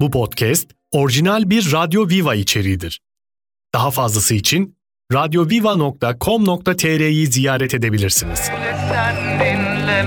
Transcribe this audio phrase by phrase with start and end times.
[0.00, 3.00] Bu podcast orijinal bir Radyo Viva içeriğidir.
[3.74, 4.76] Daha fazlası için
[5.12, 8.50] radyoviva.com.tr'yi ziyaret edebilirsiniz.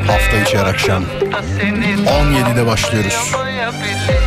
[0.07, 3.31] Hafta içi her akşam 17'de başlıyoruz.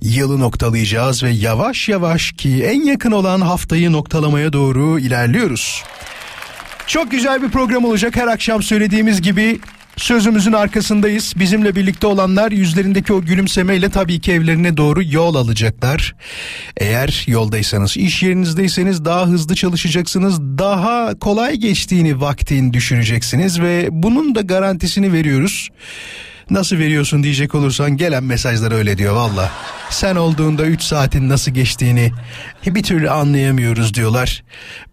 [0.00, 5.82] yılı noktalayacağız ve yavaş yavaş ki en yakın olan haftayı noktalamaya doğru ilerliyoruz.
[6.86, 8.16] Çok güzel bir program olacak.
[8.16, 9.60] Her akşam söylediğimiz gibi
[9.96, 11.32] sözümüzün arkasındayız.
[11.36, 16.14] Bizimle birlikte olanlar yüzlerindeki o gülümsemeyle tabii ki evlerine doğru yol alacaklar.
[16.76, 20.40] Eğer yoldaysanız, iş yerinizdeyseniz daha hızlı çalışacaksınız.
[20.40, 25.68] Daha kolay geçtiğini vaktin düşüneceksiniz ve bunun da garantisini veriyoruz.
[26.50, 29.50] Nasıl veriyorsun diyecek olursan gelen mesajlar öyle diyor valla.
[29.90, 32.12] Sen olduğunda 3 saatin nasıl geçtiğini
[32.66, 34.42] bir türlü anlayamıyoruz diyorlar.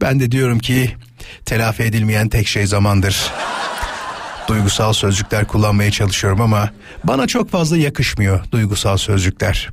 [0.02, 0.95] Ben de diyorum ki
[1.45, 3.31] telafi edilmeyen tek şey zamandır
[4.52, 6.69] duygusal sözcükler kullanmaya çalışıyorum ama
[7.03, 9.69] bana çok fazla yakışmıyor duygusal sözcükler.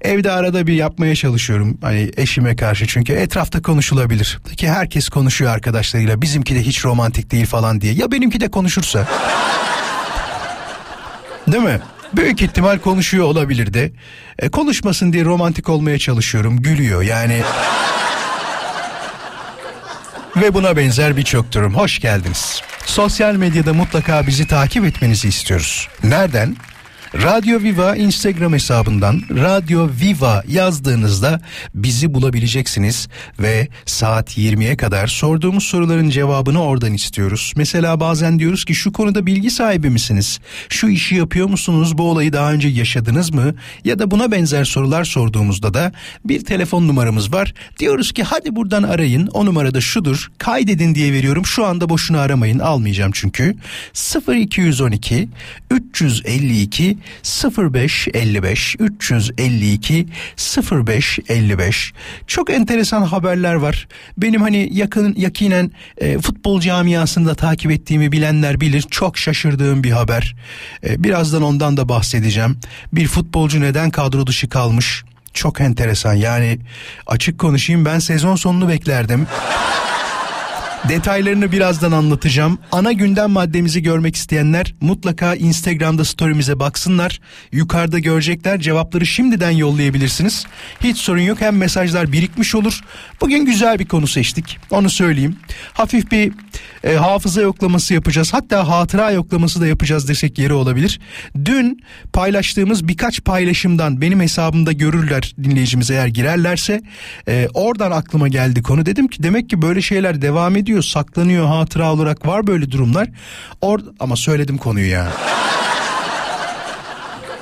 [0.00, 4.38] Evde arada bir yapmaya çalışıyorum hani eşime karşı çünkü etrafta konuşulabilir.
[4.56, 7.92] Ki herkes konuşuyor arkadaşlarıyla bizimki de hiç romantik değil falan diye.
[7.92, 9.08] Ya benimki de konuşursa?
[11.48, 11.80] Değil mi?
[12.12, 13.92] Büyük ihtimal konuşuyor olabilir de.
[14.38, 16.62] E, konuşmasın diye romantik olmaya çalışıyorum.
[16.62, 17.42] Gülüyor yani.
[20.36, 21.74] Ve buna benzer birçok durum.
[21.74, 22.62] Hoş geldiniz.
[22.86, 25.88] Sosyal medyada mutlaka bizi takip etmenizi istiyoruz.
[26.04, 26.56] Nereden?
[27.22, 31.40] Radyo Viva Instagram hesabından Radyo Viva yazdığınızda
[31.74, 33.08] bizi bulabileceksiniz
[33.40, 37.52] ve saat 20'ye kadar sorduğumuz soruların cevabını oradan istiyoruz.
[37.56, 40.40] Mesela bazen diyoruz ki şu konuda bilgi sahibi misiniz?
[40.68, 41.98] Şu işi yapıyor musunuz?
[41.98, 43.54] Bu olayı daha önce yaşadınız mı?
[43.84, 45.92] Ya da buna benzer sorular sorduğumuzda da
[46.24, 47.54] bir telefon numaramız var.
[47.78, 49.26] Diyoruz ki hadi buradan arayın.
[49.26, 50.30] O numarada şudur.
[50.38, 51.46] Kaydedin diye veriyorum.
[51.46, 52.58] Şu anda boşuna aramayın.
[52.58, 53.56] Almayacağım çünkü.
[54.28, 55.28] 0212
[55.70, 60.06] 352 0555 352
[60.72, 61.92] 0555
[62.26, 63.88] çok enteresan haberler var.
[64.18, 68.82] Benim hani yakın yakinen e, futbol camiasında takip ettiğimi bilenler bilir.
[68.90, 70.36] Çok şaşırdığım bir haber.
[70.84, 72.58] E, birazdan ondan da bahsedeceğim.
[72.92, 75.04] Bir futbolcu neden kadro dışı kalmış?
[75.34, 76.14] Çok enteresan.
[76.14, 76.58] Yani
[77.06, 79.26] açık konuşayım ben sezon sonunu beklerdim.
[80.88, 82.58] Detaylarını birazdan anlatacağım.
[82.72, 87.20] Ana gündem maddemizi görmek isteyenler mutlaka Instagram'da story'mize baksınlar.
[87.52, 88.60] Yukarıda görecekler.
[88.60, 90.46] Cevapları şimdiden yollayabilirsiniz.
[90.80, 91.40] Hiç sorun yok.
[91.40, 92.80] Hem mesajlar birikmiş olur.
[93.20, 94.58] Bugün güzel bir konu seçtik.
[94.70, 95.36] Onu söyleyeyim.
[95.72, 96.32] Hafif bir
[96.84, 98.34] e, hafıza yoklaması yapacağız.
[98.34, 101.00] Hatta hatıra yoklaması da yapacağız desek yeri olabilir.
[101.44, 106.82] Dün paylaştığımız birkaç paylaşımdan benim hesabımda görürler dinleyicimiz eğer girerlerse
[107.28, 108.86] e, oradan aklıma geldi konu.
[108.86, 113.08] Dedim ki demek ki böyle şeyler devam ediyor, saklanıyor hatıra olarak var böyle durumlar.
[113.60, 115.08] Or ama söyledim konuyu ya.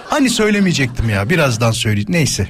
[0.08, 2.48] Hani söylemeyecektim ya birazdan söyleyeyim neyse.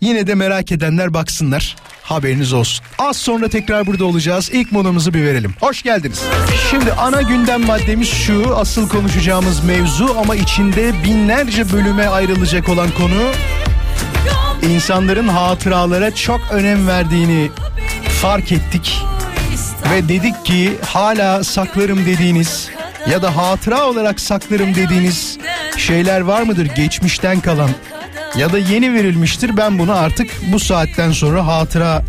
[0.00, 2.84] Yine de merak edenler baksınlar haberiniz olsun.
[2.98, 4.50] Az sonra tekrar burada olacağız.
[4.52, 5.54] İlk molamızı bir verelim.
[5.60, 6.22] Hoş geldiniz.
[6.70, 8.56] Şimdi ana gündem maddemiz şu.
[8.56, 13.32] Asıl konuşacağımız mevzu ama içinde binlerce bölüme ayrılacak olan konu
[14.70, 17.50] insanların hatıralara çok önem verdiğini
[18.22, 18.98] fark ettik.
[19.90, 22.68] Ve dedik ki hala saklarım dediğiniz
[23.10, 25.38] ya da hatıra olarak saklarım dediğiniz
[25.76, 27.70] şeyler var mıdır geçmişten kalan
[28.36, 32.02] ya da yeni verilmiştir ben bunu artık bu saatten sonra hatıra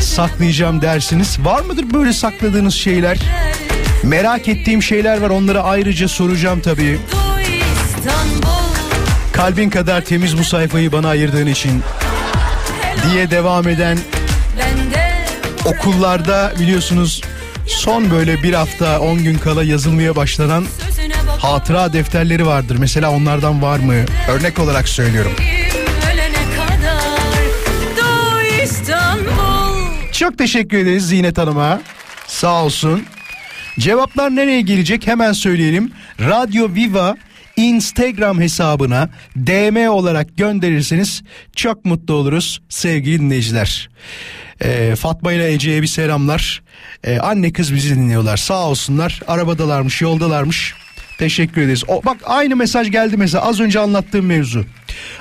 [0.00, 1.38] saklayacağım dersiniz.
[1.44, 3.18] Var mıdır böyle sakladığınız şeyler?
[4.02, 7.00] Merak ettiğim şeyler var onları ayrıca soracağım tabii.
[9.32, 11.82] Kalbin kadar temiz bu sayfayı bana ayırdığın için
[13.10, 13.98] diye devam eden
[15.64, 17.20] okullarda biliyorsunuz
[17.66, 20.66] son böyle bir hafta 10 gün kala yazılmaya başlanan
[21.38, 22.76] hatıra defterleri vardır.
[22.80, 23.94] Mesela onlardan var mı?
[24.28, 25.32] Örnek olarak söylüyorum.
[30.12, 31.80] Çok teşekkür ederiz Zinet Hanım'a.
[32.26, 33.04] Sağ olsun.
[33.78, 35.92] Cevaplar nereye gelecek hemen söyleyelim.
[36.20, 37.16] Radyo Viva
[37.56, 41.22] Instagram hesabına DM olarak gönderirseniz
[41.56, 43.90] çok mutlu oluruz sevgili dinleyiciler.
[44.64, 46.62] Ee, Fatma ile Ece'ye bir selamlar.
[47.04, 48.36] Ee, anne kız bizi dinliyorlar.
[48.36, 49.20] Sağ olsunlar.
[49.28, 50.74] Arabadalarmış, yoldalarmış.
[51.18, 51.84] Teşekkür ederiz.
[51.88, 54.64] O, bak aynı mesaj geldi mesela az önce anlattığım mevzu.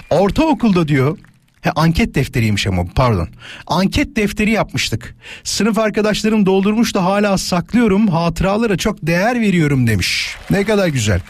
[0.09, 1.17] Ortaokulda diyor
[1.61, 3.29] He, anket defteriymiş ama pardon.
[3.67, 5.15] Anket defteri yapmıştık.
[5.43, 8.07] Sınıf arkadaşlarım doldurmuş da hala saklıyorum.
[8.07, 10.35] Hatıralara çok değer veriyorum demiş.
[10.49, 11.21] Ne kadar güzel.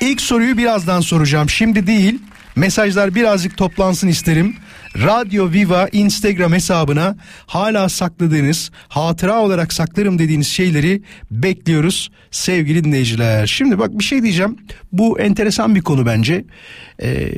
[0.00, 1.50] İlk soruyu birazdan soracağım.
[1.50, 2.18] Şimdi değil.
[2.56, 4.56] Mesajlar birazcık toplansın isterim.
[5.02, 7.16] Radyo Viva Instagram hesabına
[7.46, 13.46] hala sakladığınız, hatıra olarak saklarım dediğiniz şeyleri bekliyoruz sevgili dinleyiciler.
[13.46, 14.56] Şimdi bak bir şey diyeceğim.
[14.92, 16.44] Bu enteresan bir konu bence.
[17.02, 17.32] Ee,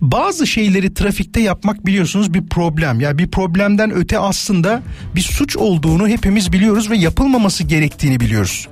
[0.00, 3.00] bazı şeyleri trafikte yapmak biliyorsunuz bir problem.
[3.00, 4.82] Ya yani bir problemden öte aslında
[5.14, 8.68] bir suç olduğunu hepimiz biliyoruz ve yapılmaması gerektiğini biliyoruz.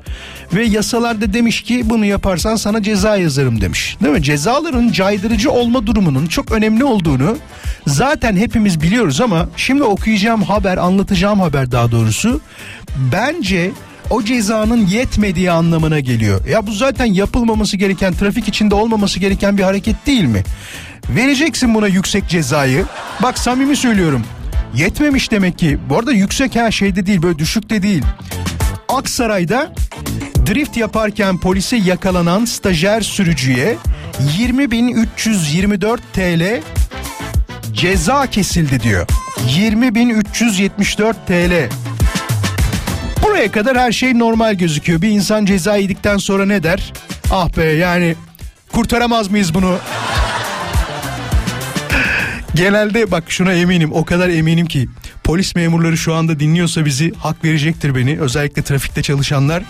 [0.55, 3.97] Ve yasalarda demiş ki bunu yaparsan sana ceza yazarım demiş.
[4.03, 4.23] Değil mi?
[4.23, 7.37] Cezaların caydırıcı olma durumunun çok önemli olduğunu
[7.87, 12.41] zaten hepimiz biliyoruz ama şimdi okuyacağım haber, anlatacağım haber daha doğrusu
[13.13, 13.71] bence
[14.11, 16.47] o cezanın yetmediği anlamına geliyor.
[16.47, 20.43] Ya bu zaten yapılmaması gereken, trafik içinde olmaması gereken bir hareket değil mi?
[21.09, 22.85] Vereceksin buna yüksek cezayı.
[23.23, 24.23] Bak samimi söylüyorum.
[24.75, 25.79] Yetmemiş demek ki.
[25.89, 28.03] Bu arada yüksek her şeyde değil böyle düşük de değil.
[28.89, 29.73] Aksaray'da
[30.47, 33.77] drift yaparken polise yakalanan stajyer sürücüye
[34.39, 36.63] 20.324 TL
[37.73, 39.07] ceza kesildi diyor.
[39.49, 41.71] 20.374 TL.
[43.23, 45.03] Buraya kadar her şey normal gözüküyor.
[45.03, 46.93] Bir insan ceza yedikten sonra ne der?
[47.33, 48.15] Ah be yani
[48.73, 49.79] kurtaramaz mıyız bunu?
[52.55, 54.89] Genelde bak şuna eminim o kadar eminim ki
[55.25, 58.21] polis memurları şu anda dinliyorsa bizi hak verecektir beni.
[58.21, 59.63] Özellikle trafikte çalışanlar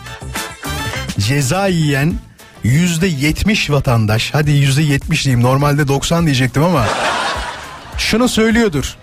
[1.18, 2.14] ceza yiyen
[2.62, 6.86] yüzde yetmiş vatandaş hadi yüzde yetmiş diyeyim normalde 90 diyecektim ama
[7.98, 8.96] şunu söylüyordur.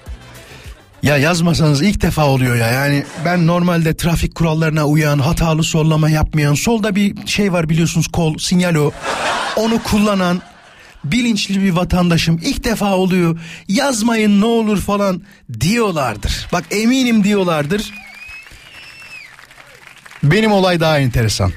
[1.03, 6.53] Ya yazmasanız ilk defa oluyor ya yani ben normalde trafik kurallarına uyan hatalı sollama yapmayan
[6.53, 8.91] solda bir şey var biliyorsunuz kol sinyal o
[9.55, 10.41] onu kullanan
[11.03, 15.21] bilinçli bir vatandaşım ilk defa oluyor yazmayın ne olur falan
[15.59, 16.47] diyorlardır.
[16.53, 17.91] Bak eminim diyorlardır.
[20.23, 21.51] Benim olay daha enteresan.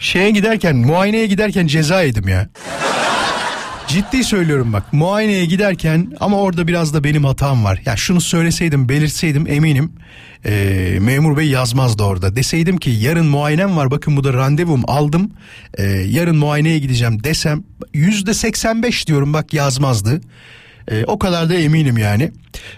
[0.00, 2.48] Şeye giderken muayeneye giderken ceza yedim ya.
[3.90, 7.82] Ciddi söylüyorum bak muayeneye giderken ama orada biraz da benim hatam var.
[7.86, 9.92] Ya şunu söyleseydim belirtseydim eminim
[10.44, 12.36] e, memur bey yazmazdı orada.
[12.36, 15.30] Deseydim ki yarın muayenem var bakın bu da randevum aldım
[15.78, 17.64] e, yarın muayeneye gideceğim desem
[17.94, 20.20] yüzde 85 diyorum bak yazmazdı.
[20.90, 22.32] E, o kadar da eminim yani.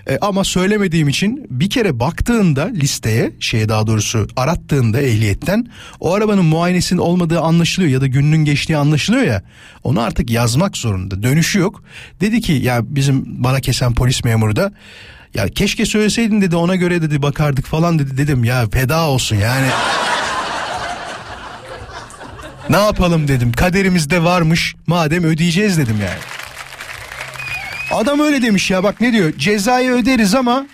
[0.09, 5.67] E, ama söylemediğim için bir kere baktığında listeye şeye daha doğrusu arattığında ehliyetten
[6.01, 9.43] o arabanın muayenesinin olmadığı anlaşılıyor ya da gününün geçtiği anlaşılıyor ya
[9.85, 11.83] onu artık yazmak zorunda dönüşü yok.
[12.21, 14.73] Dedi ki ya bizim bana kesen polis memuru da
[15.35, 19.67] ya keşke söyleseydin dedi ona göre dedi bakardık falan dedi dedim ya feda olsun yani.
[22.71, 26.42] ne yapalım dedim kaderimizde varmış madem ödeyeceğiz dedim yani.
[27.93, 30.67] Adam öyle demiş ya bak ne diyor cezayı öderiz ama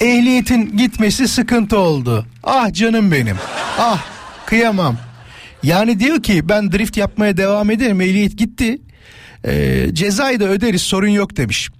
[0.00, 2.26] ehliyetin gitmesi sıkıntı oldu.
[2.44, 3.36] Ah canım benim
[3.78, 4.04] ah
[4.46, 4.96] kıyamam.
[5.62, 8.78] Yani diyor ki ben drift yapmaya devam ederim ehliyet gitti
[9.44, 11.70] ee, cezayı da öderiz sorun yok demiş.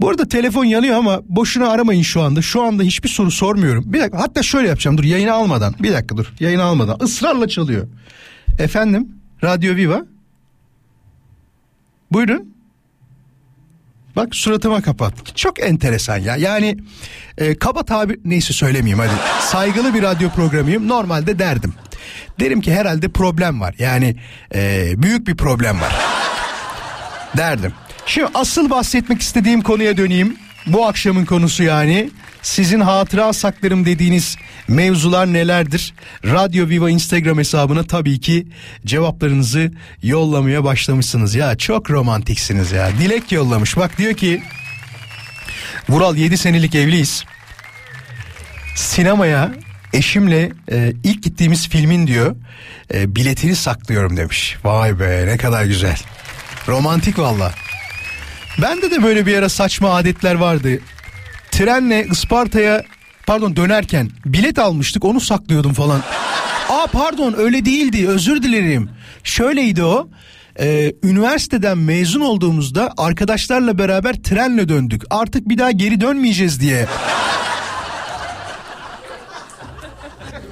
[0.00, 2.42] Bu arada telefon yanıyor ama boşuna aramayın şu anda.
[2.42, 3.84] Şu anda hiçbir soru sormuyorum.
[3.86, 5.74] Bir dakika hatta şöyle yapacağım dur yayını almadan.
[5.80, 6.98] Bir dakika dur yayını almadan.
[7.02, 7.88] ısrarla çalıyor.
[8.58, 9.08] Efendim
[9.44, 10.02] Radyo Viva.
[12.12, 12.51] Buyurun.
[14.16, 15.36] Bak suratıma kapat.
[15.36, 16.36] Çok enteresan ya.
[16.36, 16.76] Yani
[17.38, 19.12] e, kaba tabir neyse söylemeyeyim hadi.
[19.40, 20.88] Saygılı bir radyo programıyım.
[20.88, 21.74] Normalde derdim.
[22.40, 23.74] Derim ki herhalde problem var.
[23.78, 24.16] Yani
[24.54, 25.92] e, büyük bir problem var.
[27.36, 27.72] derdim.
[28.06, 30.36] Şimdi asıl bahsetmek istediğim konuya döneyim.
[30.66, 32.10] Bu akşamın konusu yani.
[32.42, 34.36] Sizin hatıra saklarım dediğiniz
[34.68, 35.94] mevzular nelerdir?
[36.24, 38.46] Radyo Viva Instagram hesabına tabii ki
[38.86, 39.72] cevaplarınızı
[40.02, 41.34] yollamaya başlamışsınız.
[41.34, 42.90] Ya çok romantiksiniz ya.
[42.98, 43.76] Dilek yollamış.
[43.76, 44.42] Bak diyor ki
[45.88, 47.24] Vural 7 senelik evliyiz.
[48.76, 49.52] Sinemaya
[49.92, 52.36] eşimle e, ilk gittiğimiz filmin diyor
[52.94, 54.56] e, biletini saklıyorum demiş.
[54.64, 55.98] Vay be ne kadar güzel.
[56.68, 57.54] Romantik valla.
[58.62, 60.80] Bende de böyle bir ara saçma adetler vardı.
[61.52, 62.82] Trenle Isparta'ya
[63.26, 66.00] pardon dönerken bilet almıştık onu saklıyordum falan.
[66.70, 68.90] Aa pardon öyle değildi özür dilerim.
[69.24, 70.08] Şöyleydi o.
[70.60, 75.02] Ee, üniversiteden mezun olduğumuzda arkadaşlarla beraber trenle döndük.
[75.10, 76.86] Artık bir daha geri dönmeyeceğiz diye.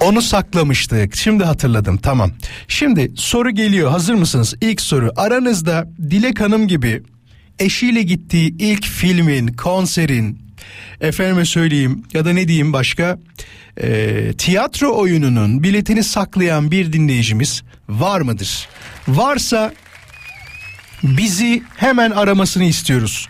[0.01, 1.17] Onu saklamıştık.
[1.17, 1.97] Şimdi hatırladım.
[1.97, 2.31] Tamam.
[2.69, 3.91] Şimdi soru geliyor.
[3.91, 4.55] Hazır mısınız?
[4.61, 5.13] İlk soru.
[5.17, 7.03] Aranızda Dilek Hanım gibi
[7.59, 10.50] eşiyle gittiği ilk filmin, konserin,
[11.01, 13.19] efendime söyleyeyim ya da ne diyeyim başka
[13.83, 18.69] Ee, tiyatro oyununun biletini saklayan bir dinleyicimiz var mıdır?
[19.09, 19.75] Varsa
[21.03, 23.29] bizi hemen aramasını istiyoruz.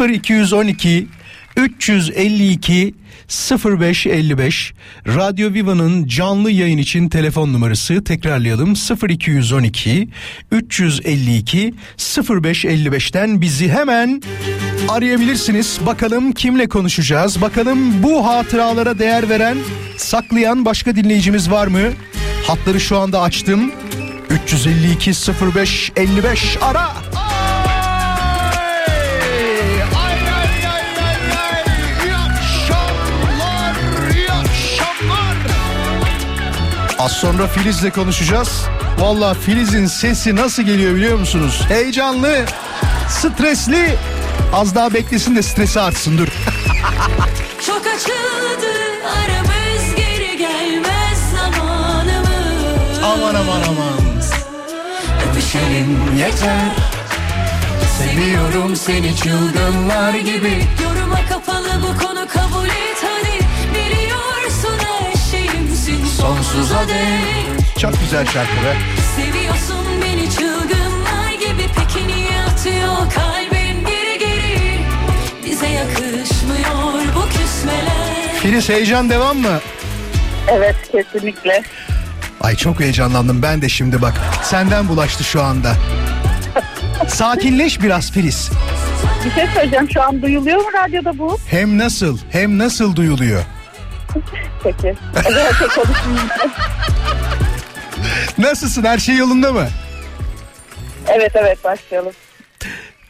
[0.00, 1.06] 0212
[1.56, 2.94] 352
[3.28, 4.74] 0555
[5.06, 8.74] Radyo Viva'nın canlı yayın için telefon numarası tekrarlayalım
[9.08, 10.08] 0212
[10.50, 14.22] 352 0555'ten bizi hemen
[14.88, 15.78] arayabilirsiniz.
[15.86, 17.40] Bakalım kimle konuşacağız?
[17.40, 19.56] Bakalım bu hatıralara değer veren,
[19.96, 21.80] saklayan başka dinleyicimiz var mı?
[22.46, 23.72] Hatları şu anda açtım.
[24.30, 25.12] 352
[25.54, 26.92] 05 55 ara.
[37.02, 38.48] Az sonra Filiz'le konuşacağız.
[38.98, 41.60] Valla Filiz'in sesi nasıl geliyor biliyor musunuz?
[41.68, 42.44] Heyecanlı,
[43.08, 43.96] stresli.
[44.52, 46.28] Az daha beklesin de stresi artsın dur.
[47.66, 48.72] Çok açıldı
[49.04, 54.02] aramız geri gelmez zamanımız aman aman aman.
[55.30, 56.72] Öpüşelim Yeter.
[57.98, 62.91] Seviyorum seni çılgınlar gibi Yoruma kapalı bu konu kabul et
[66.22, 68.76] sonsuza dek Çok güzel şarkı be.
[69.16, 74.78] Seviyorsun beni çılgınlar gibi Peki niye atıyor kalbin geri geri
[75.46, 79.60] Bize yakışmıyor bu küsmeler Filiz heyecan devam mı?
[80.48, 81.62] Evet kesinlikle.
[82.40, 84.14] Ay çok heyecanlandım ben de şimdi bak.
[84.42, 85.74] Senden bulaştı şu anda.
[87.08, 88.50] Sakinleş biraz Filiz.
[89.24, 91.38] Bir şey söyleyeceğim şu an duyuluyor mu radyoda bu?
[91.46, 93.42] Hem nasıl hem nasıl duyuluyor.
[94.62, 94.94] Peki.
[95.28, 95.66] Özellikle.
[98.38, 99.66] Nasılsın her şey yolunda mı?
[101.08, 102.12] Evet evet başlayalım.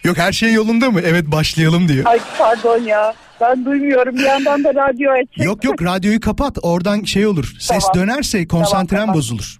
[0.04, 1.00] Yok her şey yolunda mı?
[1.04, 2.06] Evet başlayalım diyor.
[2.06, 3.14] Ay pardon ya.
[3.40, 4.14] Ben duymuyorum.
[4.16, 5.44] Bir yandan da radyo açık.
[5.44, 7.52] Yok yok radyoyu kapat oradan şey olur.
[7.60, 7.94] Ses Tamam.
[8.08, 9.14] dönerse konsantren tamam.
[9.14, 9.58] bozulur.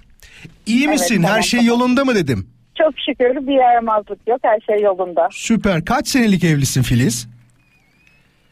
[0.67, 1.23] İyi Evet, misin?
[1.23, 1.69] her tamam, şey tamam.
[1.69, 2.49] yolunda mı dedim.
[2.79, 4.39] Çok şükür bir yaramazlık yok.
[4.43, 5.29] Her şey yolunda.
[5.33, 5.85] Süper.
[5.85, 7.27] Kaç senelik evlisin Filiz?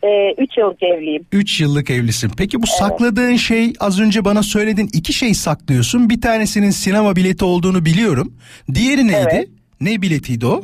[0.05, 1.27] Ee, üç yıllık evliyim.
[1.33, 2.31] 3 yıllık evlisin.
[2.39, 6.11] Peki bu sakladığın şey az önce bana söyledin iki şey saklıyorsun.
[6.11, 8.33] Bir tanesinin sinema bileti olduğunu biliyorum.
[8.75, 9.29] Diğeri neydi?
[9.33, 9.49] Evet.
[9.81, 10.63] Ne biletiydi o?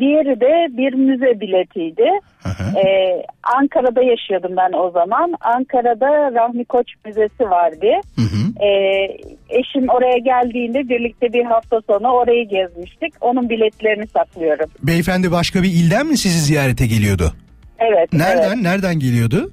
[0.00, 2.10] Diğeri de bir müze biletiydi.
[2.42, 2.78] Hı hı.
[2.78, 3.22] Ee,
[3.58, 5.34] Ankara'da yaşıyordum ben o zaman.
[5.40, 7.86] Ankara'da Rahmi Koç Müzesi vardı.
[8.16, 8.64] Hı hı.
[8.64, 13.14] Ee, eşim oraya geldiğinde birlikte bir hafta sonu orayı gezmiştik.
[13.20, 14.70] Onun biletlerini saklıyorum.
[14.82, 17.32] Beyefendi başka bir ilden mi sizi ziyarete geliyordu?
[17.78, 18.12] Evet.
[18.12, 18.42] Nereden?
[18.48, 18.56] evet.
[18.62, 19.52] Nereden geliyordu?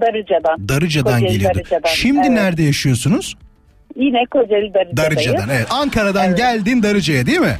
[0.00, 0.68] Darıca'dan.
[0.68, 1.58] Darıca'dan Kocaeli geliyordu.
[1.58, 2.30] Darıca'dan, Şimdi evet.
[2.30, 3.36] nerede yaşıyorsunuz?
[3.96, 4.96] Yine Kocaeli Darıca'dayız.
[4.96, 5.48] Darıca'dan.
[5.56, 5.66] Evet.
[5.70, 6.36] Ankara'dan Evet.
[6.38, 7.56] geldin Darıca'ya değil mi?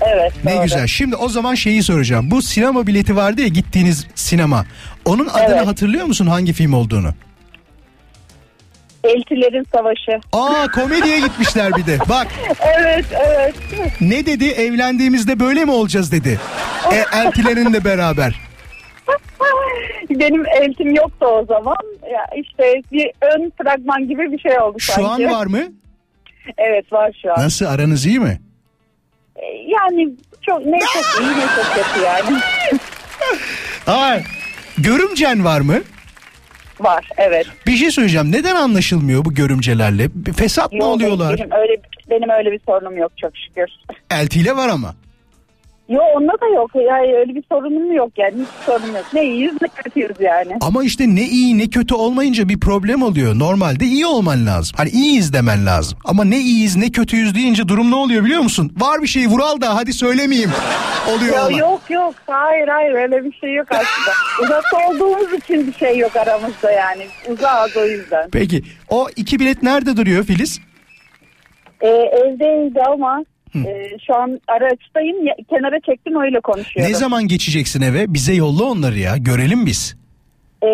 [0.00, 0.32] Evet.
[0.44, 0.62] Ne doğru.
[0.62, 0.86] güzel.
[0.86, 2.30] Şimdi o zaman şeyi soracağım.
[2.30, 4.66] Bu sinema bileti vardı ya gittiğiniz sinema.
[5.04, 5.66] Onun adını Evet.
[5.66, 7.14] hatırlıyor musun hangi film olduğunu?
[9.04, 10.20] Eltilerin Savaşı.
[10.32, 11.98] Aa komediye gitmişler bir de.
[12.08, 12.26] Bak
[12.80, 13.54] Evet evet.
[14.00, 16.40] ne dedi evlendiğimizde böyle mi olacağız dedi.
[16.92, 18.34] E, eltilerinle beraber.
[20.10, 21.76] Benim eltim yoktu o zaman.
[22.12, 25.28] Ya işte bir ön fragman gibi bir şey oldu Şu sanki.
[25.28, 25.60] an var mı?
[26.58, 27.44] Evet var şu an.
[27.44, 28.40] Nasıl aranız iyi mi?
[29.36, 30.08] Ee, Yani
[30.42, 32.38] çok ne çok iyi ne çok kötü yani.
[33.86, 34.26] Hayır.
[34.78, 35.74] Görümcen var mı?
[36.80, 37.46] Var evet.
[37.66, 38.32] Bir şey söyleyeceğim.
[38.32, 40.08] Neden anlaşılmıyor bu görümcelerle?
[40.14, 41.38] Bir Fesat mı Yok, oluyorlar?
[41.38, 41.76] Benim öyle
[42.10, 43.70] benim öyle bir sorunum yok çok şükür.
[44.10, 44.94] Eltiyle var ama.
[45.90, 46.70] Yok onda da yok.
[46.74, 48.32] Yani öyle bir sorunum yok yani.
[48.40, 49.04] Hiç sorunum yok.
[49.14, 50.56] Ne iyiyiz ne kötüyüz yani.
[50.60, 53.38] Ama işte ne iyi ne kötü olmayınca bir problem oluyor.
[53.38, 54.74] Normalde iyi olman lazım.
[54.76, 55.98] Hani iyiyiz demen lazım.
[56.04, 58.72] Ama ne iyiyiz ne kötüyüz deyince durum ne oluyor biliyor musun?
[58.76, 60.50] Var bir şey Vural da hadi söylemeyeyim.
[61.16, 61.50] Oluyor Ya olan.
[61.50, 64.14] yok yok hayır hayır öyle bir şey yok aslında.
[64.42, 67.02] Uzakta olduğumuz için bir şey yok aramızda yani.
[67.28, 68.28] Uzağız o yüzden.
[68.32, 70.60] Peki o iki bilet nerede duruyor Filiz?
[71.80, 75.26] Ee, evdeydi ama e, şu an araçtayım.
[75.26, 76.92] Ya- Kenara çektim öyle konuşuyorum.
[76.92, 78.14] Ne zaman geçeceksin eve?
[78.14, 79.16] Bize yolla onları ya.
[79.16, 79.96] Görelim biz.
[80.62, 80.66] Ee,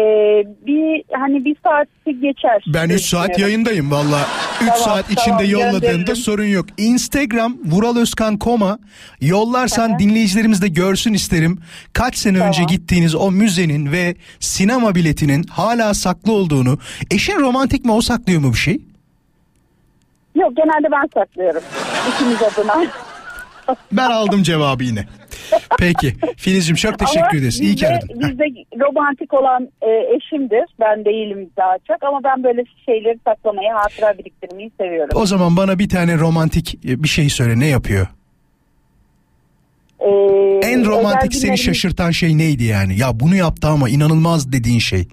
[0.67, 2.65] bir hani bir saati geçer.
[2.67, 3.43] Ben diye 3 saat düşünüyorum.
[3.53, 4.21] yayındayım valla.
[4.63, 6.17] 3 Tamam, saat içinde tamam, yolladığında gönderirim.
[6.17, 6.67] sorun yok.
[6.79, 8.79] Instagram Vural Özkan Koma
[9.21, 9.99] yollarsan Aha.
[9.99, 11.59] dinleyicilerimiz de görsün isterim.
[11.93, 12.49] Kaç sene Tamam.
[12.49, 16.79] önce gittiğiniz o müzenin ve sinema biletinin hala saklı olduğunu.
[17.11, 18.81] Eşin romantik mi o saklıyor mu bir şey?
[20.37, 21.63] Yok genelde ben saklıyorum.
[22.09, 22.87] İkimiz adına.
[23.93, 25.05] Ben aldım cevabı yine.
[25.79, 27.61] Peki Filizciğim çok teşekkür Ama ederiz.
[27.61, 28.09] İyi ki aradın.
[28.21, 28.45] Bizde
[28.81, 30.65] romantik olan e, eşimdir.
[30.81, 35.21] Ben değilim daha çok ama ben böyle şeyleri saklamayı, hatıra biriktirmeyi seviyorum.
[35.21, 38.07] O zaman bana bir tane romantik e, bir şey söyle ne yapıyor?
[40.01, 40.11] Ee,
[40.63, 42.99] En romantik seni şaşırtan şey neydi yani?
[42.99, 45.09] Ya bunu yaptı ama inanılmaz dediğin şey.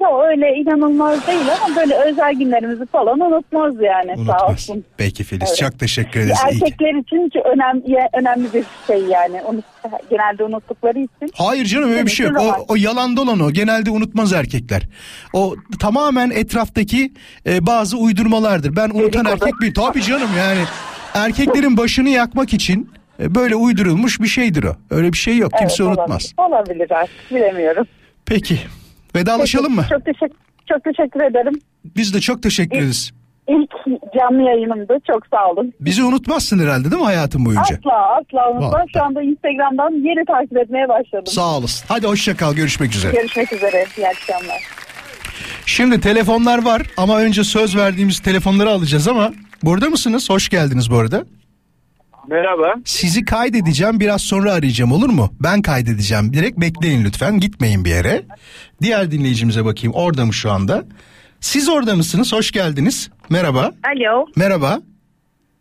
[0.00, 4.42] Yok öyle inanılmaz değil ama böyle özel günlerimizi falan unutmaz yani sağ Unutmaz.
[4.52, 4.84] olsun.
[4.96, 5.58] Peki Filiz Evet.
[5.58, 6.38] çok teşekkür ederiz.
[6.46, 9.42] Erkekler için çok önemli, önemli bir şey yani.
[9.42, 9.64] Unut,
[10.10, 11.30] genelde unuttukları için.
[11.34, 12.36] Hayır canım öyle bir şey yok.
[12.40, 13.50] O, o yalan dolan o.
[13.50, 14.82] Genelde unutmaz erkekler.
[15.32, 17.12] O tamamen etraftaki
[17.46, 18.76] e, bazı uydurmalardır.
[18.76, 19.28] Ben unutan Dedikodu.
[19.44, 20.60] erkek bir tabii canım yani
[21.14, 24.76] erkeklerin başını yakmak için e, böyle uydurulmuş bir şeydir o.
[24.90, 25.52] Öyle bir şey yok.
[25.58, 26.32] Kimse Evet, unutmaz.
[26.38, 27.86] Olabilir, olabilir artık bilemiyorum.
[28.26, 28.58] Peki.
[29.16, 29.86] Vedalaşalım mı?
[29.90, 30.36] Çok teşekkür,
[30.68, 31.60] çok teşekkür ederim.
[31.96, 33.12] Biz de çok teşekkür ederiz.
[33.48, 33.70] İlk
[34.14, 34.98] canlı yayınımdı.
[35.12, 35.72] Çok sağ olun.
[35.80, 37.62] Bizi unutmazsın herhalde değil mi hayatın boyunca?
[37.62, 38.82] Asla asla unutmam.
[38.92, 41.26] Şu anda Instagram'dan yeni takip etmeye başladım.
[41.26, 41.84] Sağ olasın.
[41.88, 42.54] Hadi hoşça kal.
[42.54, 43.12] Görüşmek üzere.
[43.16, 43.84] Görüşmek üzere.
[43.98, 44.62] İyi akşamlar.
[45.66, 50.30] Şimdi telefonlar var ama önce söz verdiğimiz telefonları alacağız ama burada mısınız?
[50.30, 51.24] Hoş geldiniz bu arada.
[52.28, 52.74] Merhaba.
[52.84, 55.30] Sizi kaydedeceğim biraz sonra arayacağım olur mu?
[55.40, 58.22] Ben kaydedeceğim direkt bekleyin lütfen gitmeyin bir yere.
[58.82, 60.84] Diğer dinleyicimize bakayım orada mı şu anda?
[61.40, 62.32] Siz orada mısınız?
[62.32, 63.10] Hoş geldiniz.
[63.30, 63.60] Merhaba.
[63.60, 64.26] Alo.
[64.36, 64.80] Merhaba.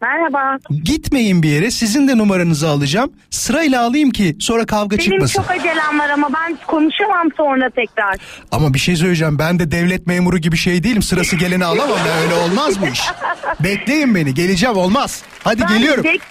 [0.02, 0.58] Merhaba.
[0.84, 3.12] Gitmeyin bir yere sizin de numaranızı alacağım.
[3.30, 5.42] Sırayla alayım ki sonra kavga Benim çıkmasın.
[5.42, 8.16] çok acelem var ama ben konuşamam sonra tekrar.
[8.52, 11.02] Ama bir şey söyleyeceğim ben de devlet memuru gibi şey değilim.
[11.02, 13.02] Sırası geleni alamam ya öyle olmaz bu iş.
[13.64, 15.24] Bekleyin beni geleceğim olmaz.
[15.44, 16.04] Hadi Ben geliyorum.
[16.04, 16.22] gidecek-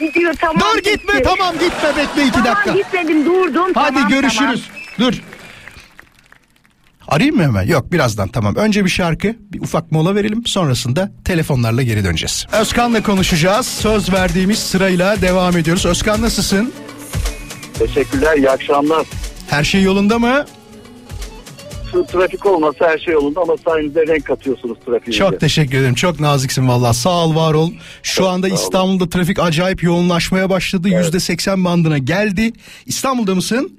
[0.00, 0.60] Gidiyor tamam.
[0.60, 1.22] Dur gitme gitti.
[1.24, 2.72] tamam gitme bekle iki Tamam dakika.
[2.74, 3.66] gitmedim durdum.
[3.74, 4.64] Hadi tamam, görüşürüz.
[4.98, 5.14] Dur.
[7.08, 7.62] Arayayım mı hemen?
[7.66, 8.56] Yok birazdan tamam.
[8.56, 10.46] Önce bir şarkı, bir ufak mola verelim.
[10.46, 12.46] Sonrasında telefonlarla geri döneceğiz.
[12.52, 13.66] Özkan'la konuşacağız.
[13.66, 15.86] Söz verdiğimiz sırayla devam ediyoruz.
[15.86, 16.72] Özkan nasılsın?
[17.78, 18.36] Teşekkürler.
[18.36, 19.06] İyi akşamlar.
[19.50, 20.44] Her şey yolunda mı?
[21.92, 25.16] Trafik olmasa her şey yolunda ama sayenizde renk katıyorsunuz trafiğe.
[25.16, 25.94] Çok teşekkür ederim.
[25.94, 26.92] Çok naziksin valla.
[26.92, 27.70] Sağ ol, var ol.
[28.02, 28.62] Şu anda sağ olun.
[28.62, 30.88] İstanbul'da trafik acayip yoğunlaşmaya başladı.
[30.88, 32.52] Yüzde seksen bandına geldi.
[32.86, 33.72] İstanbul'da mısın?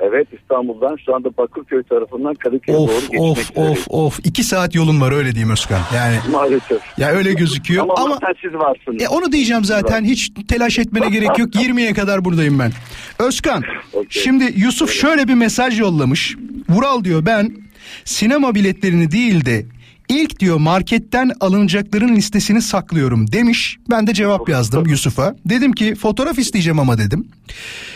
[0.00, 3.72] Evet İstanbul'dan şu anda Bakırköy tarafından Kadıköy'e Of doğru geçmek of üzereyim.
[3.72, 4.18] of of.
[4.24, 5.80] İki saat yolun var öyle diyeyim Özkan.
[5.94, 6.78] Yani Maalesef.
[6.98, 9.02] ya öyle gözüküyor Ama, ama siz varsınız.
[9.02, 12.72] E onu diyeceğim zaten hiç telaş etmene gerek yok 20'ye kadar buradayım ben.
[13.18, 14.06] Özkan Okey.
[14.22, 16.36] şimdi Yusuf şöyle bir mesaj yollamış.
[16.68, 17.56] Vural diyor ben
[18.04, 19.66] sinema biletlerini değil de
[20.08, 23.76] ilk diyor marketten alınacakların listesini saklıyorum demiş.
[23.90, 25.34] Ben de cevap yazdım Yusuf'a.
[25.46, 27.28] Dedim ki fotoğraf isteyeceğim ama dedim.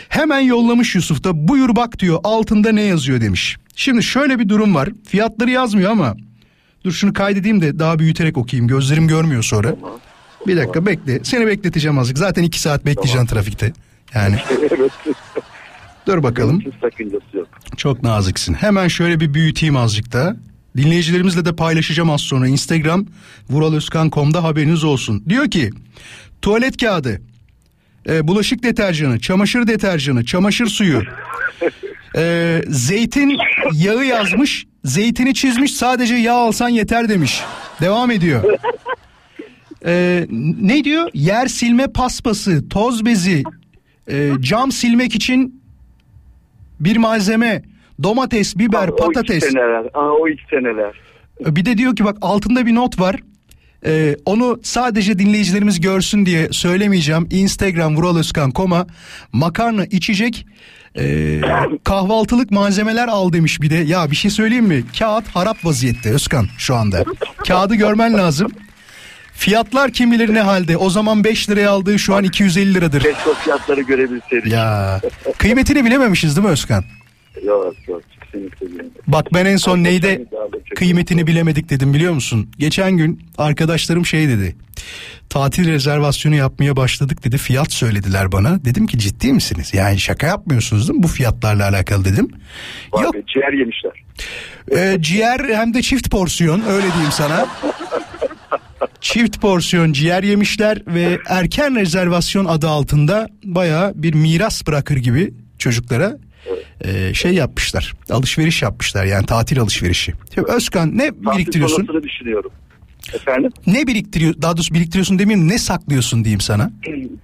[0.09, 3.57] Hemen yollamış Yusuf da buyur bak diyor altında ne yazıyor demiş.
[3.75, 6.15] Şimdi şöyle bir durum var fiyatları yazmıyor ama
[6.85, 9.75] dur şunu kaydedeyim de daha büyüterek okuyayım gözlerim görmüyor sonra.
[10.47, 11.19] Bir dakika bekle.
[11.23, 12.17] Seni bekleteceğim azıcık.
[12.17, 13.73] Zaten iki saat bekleyeceksin trafikte.
[14.15, 14.35] Yani.
[16.07, 16.59] dur bakalım.
[16.59, 17.47] Hiç sakıncası yok.
[17.77, 18.53] Çok naziksin.
[18.53, 20.35] Hemen şöyle bir büyüteyim azıcık da.
[20.77, 22.47] Dinleyicilerimizle de paylaşacağım az sonra.
[22.47, 23.05] Instagram
[23.49, 25.23] vuraloskan.com'da haberiniz olsun.
[25.29, 25.69] Diyor ki
[26.41, 27.21] tuvalet kağıdı,
[28.09, 31.01] e, bulaşık deterjanı, çamaşır deterjanı, çamaşır suyu,
[32.15, 33.37] e, zeytin
[33.73, 34.65] yağı yazmış.
[34.85, 37.41] Zeytini çizmiş sadece yağ alsan yeter demiş.
[37.81, 38.43] Devam ediyor.
[39.85, 40.25] E,
[40.61, 41.09] ne diyor?
[41.13, 43.43] Yer silme paspası, toz bezi,
[44.11, 45.62] e, cam silmek için
[46.85, 47.63] bir malzeme,
[48.03, 49.43] domates, biber, O iki patates.
[49.43, 49.85] seneler.
[49.93, 50.93] Aa, o iki seneler.
[51.39, 53.15] Bir de diyor ki bak altında bir not var.
[53.85, 57.27] Ee, onu sadece dinleyicilerimiz görsün diye söylemeyeceğim.
[57.31, 58.87] Instagram vuraloskan.com'a
[59.31, 60.45] makarna içecek
[60.97, 61.41] e,
[61.83, 63.75] kahvaltılık malzemeler al demiş bir de.
[63.75, 64.83] Ya bir şey söyleyeyim mi?
[64.99, 67.03] Kağıt harap vaziyette Özkan şu anda.
[67.47, 68.51] Kağıdı görmen lazım.
[69.33, 70.77] Fiyatlar kim bilir ne halde.
[70.77, 73.01] O zaman 5 liraya aldığı şu an 250 liradır.
[73.01, 74.51] Keşke o fiyatları görebilseydik.
[74.53, 75.01] Ya
[75.37, 76.83] kıymetini bilememişiz değil mi Özkan?
[77.43, 78.01] Yok yok.
[78.31, 78.83] Kesinlikle.
[79.07, 80.25] Bak ben en son neyde
[80.75, 82.49] kıymetini bilemedik dedim biliyor musun?
[82.57, 84.55] Geçen gün arkadaşlarım şey dedi.
[85.29, 87.37] Tatil rezervasyonu yapmaya başladık dedi.
[87.37, 88.65] Fiyat söylediler bana.
[88.65, 89.73] Dedim ki ciddi misiniz?
[89.73, 92.31] Yani şaka yapmıyorsunuz değil mi bu fiyatlarla alakalı dedim.
[92.93, 93.91] Vay Yok be, ciğer yemişler.
[94.71, 97.47] e, ciğer hem de çift porsiyon öyle diyeyim sana.
[99.01, 106.17] Çift porsiyon ciğer yemişler ve erken rezervasyon adı altında baya bir miras bırakır gibi çocuklara
[106.81, 107.93] e, şey yapmışlar.
[108.09, 110.13] Alışveriş yapmışlar yani tatil alışverişi.
[110.33, 111.77] Şimdi Özkan ne Tatil biriktiriyorsun?
[111.77, 112.51] sonrasını düşünüyorum.
[113.13, 113.51] Efendim?
[113.67, 114.33] Ne biriktiriyor?
[114.41, 116.71] Daha doğrusu biriktiriyorsun demeyeyim ne saklıyorsun diyeyim sana.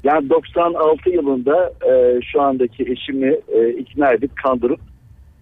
[0.04, 4.80] Yani 96 yılında e, şu andaki eşimi e, ikna edip kandırıp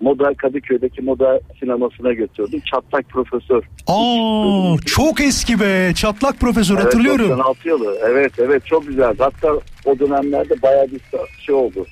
[0.01, 2.62] Moda Kadıköy'deki moda sinemasına götürdüm.
[2.73, 3.63] Çatlak Profesör.
[3.88, 5.91] Aa çok eski be.
[5.95, 7.29] Çatlak profesör Evet, hatırlıyorum.
[7.29, 7.97] 96 yılı.
[8.10, 9.15] Evet evet çok güzel.
[9.19, 9.47] Hatta
[9.86, 11.01] o dönemlerde bayağı bir
[11.45, 11.86] şey oldu.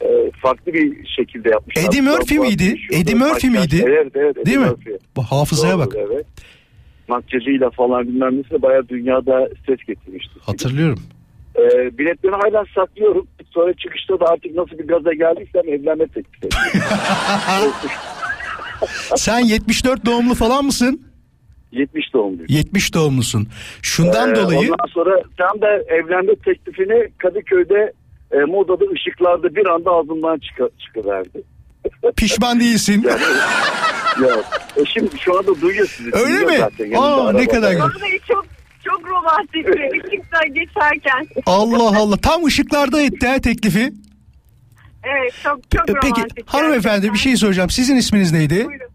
[0.00, 0.06] E,
[0.42, 1.82] farklı bir şekilde yapmışlar.
[1.82, 2.76] Eddie Murphy miydi?
[2.92, 3.84] Eddie Murphy miydi?
[3.86, 4.36] Evet evet.
[4.36, 4.66] Eddie Değil mi?
[4.66, 4.96] Murphy.
[5.16, 5.94] Bu hafızaya bak.
[5.94, 6.26] Doğrudur, Evet.
[7.08, 10.32] Makyajıyla falan bilmem nesi bayağı dünyada ses getirmişti.
[10.40, 10.98] Hatırlıyorum.
[11.58, 13.26] Ee, biletleri hala saklıyorum.
[13.50, 16.52] Sonra çıkışta da artık nasıl bir gaza geldiysem evlenme teklif.
[19.16, 21.02] Sen 74 doğumlu falan mısın?
[21.72, 22.46] 70 doğumluyum.
[22.48, 23.48] 70 doğumlusun.
[23.82, 27.92] Şundan Ee, dolayı Ondan sonra tam da evlenme teklifini Kadıköy'de
[28.32, 31.42] e, modada ışıklarda bir anda ağzımdan çıka, çıkıverdi.
[32.16, 33.04] pişman değilsin.
[34.22, 34.36] ya,
[34.76, 36.10] eşim şu anda duyuyor sizi.
[36.14, 36.56] Öyle mi?
[36.58, 37.84] zaten Aa, ne kadar güzel.
[37.84, 38.46] Vallahi çok
[38.86, 41.26] çok romantik bir ışıktan geçerken.
[41.46, 42.16] Allah Allah.
[42.16, 43.92] Tam ışıklarda etti ha teklifi.
[45.04, 46.48] Evet çok çok E, Peki romantik.
[46.48, 47.14] hanımefendi gerçekten.
[47.14, 47.70] bir şey soracağım.
[47.70, 48.66] Sizin isminiz neydi?
[48.66, 48.86] Buyurun.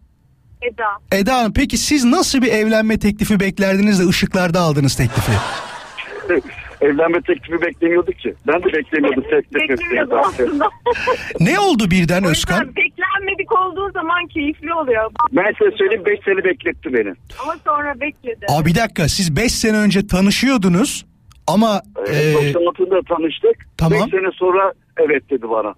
[0.62, 1.18] Eda.
[1.20, 5.32] Eda Hanım peki siz nasıl bir evlenme teklifi beklerdiniz de ışıklarda aldınız teklifi?
[6.82, 8.34] Evlenme teklifi beklemiyorduk ki.
[8.48, 10.70] Ben de beklemiyordum Beklemiyordum aslında.
[11.39, 12.67] Ne oldu birden Özkan?
[12.67, 15.12] beklenmedik olduğu zaman keyifli oluyor.
[15.32, 17.13] Ben size söyleyeyim 5 sene bekletti beni.
[17.44, 18.46] Ama sonra bekledi.
[18.50, 21.06] Aa bir dakika siz 5 sene önce tanışıyordunuz
[21.48, 23.65] ama Ee, e, 96'da tanıştık.
[23.78, 24.00] tamam.
[24.06, 25.74] 5 sene sonra evet dedi bana.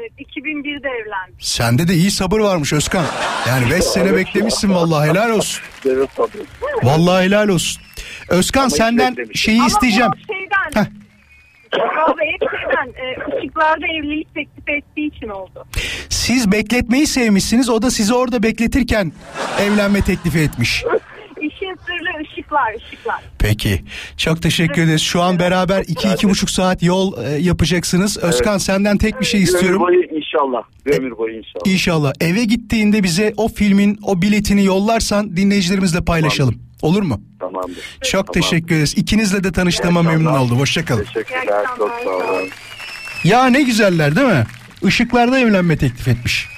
[0.00, 1.34] Evet 2001'de evlendik.
[1.44, 3.04] sende de iyi sabır varmış Özkan.
[3.48, 5.62] Yani 5 sene beklemişsin vallahi helal olsun.
[5.86, 6.08] Evet.
[6.82, 7.82] Vallahi helal olsun.
[8.28, 10.10] Özkan hiç senden şeyi Ama isteyeceğim.
[10.12, 10.82] bu şeyden.
[10.82, 10.90] Heh.
[11.78, 15.64] Vallahi hep şeyden e, ışıklarda evlilik teklif ettiği için oldu.
[16.08, 17.68] Siz bekletmeyi sevmişsiniz.
[17.68, 19.12] O da sizi orada bekletirken
[19.60, 20.84] evlenme teklifi etmiş.
[21.40, 23.20] İşin sırrı ışıklar ışıklar.
[23.38, 23.84] Peki.
[24.16, 25.02] Çok teşekkür ederiz.
[25.02, 28.18] Şu an beraber iki iki buçuk saat yol e, yapacaksınız.
[28.18, 29.68] Özkan senden tek bir şey Bir istiyorum.
[29.70, 30.62] ömür boyu inşallah.
[30.86, 31.66] Bir ömür boyu inşallah.
[31.72, 36.54] İnşallah eve gittiğinde bize o filmin o biletini yollarsan dinleyicilerimizle paylaşalım.
[36.82, 37.20] Olur mu?
[37.40, 37.76] Tamamdır.
[38.02, 38.32] Çok Tamam.
[38.32, 38.94] teşekkür ederiz.
[38.96, 40.58] İkinizle de tanıştığıma İyi memnun oldum.
[40.58, 41.04] Hoşçakalın.
[41.04, 41.64] Teşekkürler.
[41.78, 42.48] Çok sağ olun.
[43.24, 44.46] Ya ne güzeller değil mi?
[44.82, 46.48] Işıklarda evlenme teklif etmiş.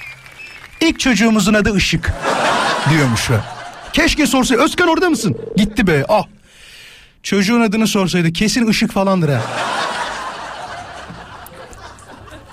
[0.80, 2.12] İlk çocuğumuzun adı Işık
[2.90, 3.34] diyormuş o.
[3.92, 4.62] Keşke sorsaydı.
[4.62, 5.37] Özkan orada mısın?
[5.56, 6.04] Gitti be.
[6.08, 6.24] Ah.
[7.22, 9.40] Çocuğun adını sorsaydı kesin Işık falandır ha.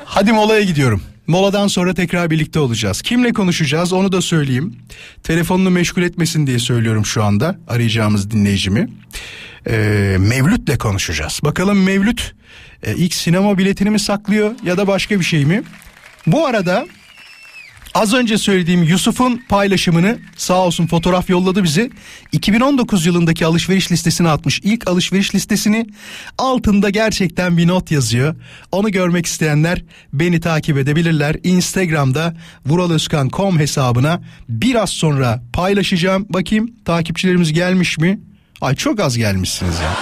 [0.06, 1.04] Hadi molaya gidiyorum.
[1.32, 3.02] Moladan sonra tekrar birlikte olacağız.
[3.02, 4.76] Kimle konuşacağız onu da söyleyeyim.
[5.24, 8.90] Telefonunu meşgul etmesin diye söylüyorum şu anda arayacağımız dinleyicimi.
[9.68, 11.40] Ee, Mevlüt'le konuşacağız.
[11.44, 12.36] Bakalım Mevlüt
[12.84, 15.64] e, ilk sinema biletini mi saklıyor ya da başka bir şey mi?
[16.28, 16.86] Bu arada
[17.94, 21.90] Az önce söylediğim Yusuf'un paylaşımını sağ olsun fotoğraf yolladı bize.
[22.32, 24.60] 2019 yılındaki alışveriş listesine atmış.
[24.64, 25.88] İlk alışveriş listesini
[26.38, 28.36] altında gerçekten bir not yazıyor.
[28.72, 31.36] Onu görmek isteyenler beni takip edebilirler.
[31.44, 36.26] Instagram'da vuraloskan.com hesabına biraz sonra paylaşacağım.
[36.30, 38.20] Bakayım takipçilerimiz gelmiş mi?
[38.62, 39.98] Ay çok az gelmişsiniz ya.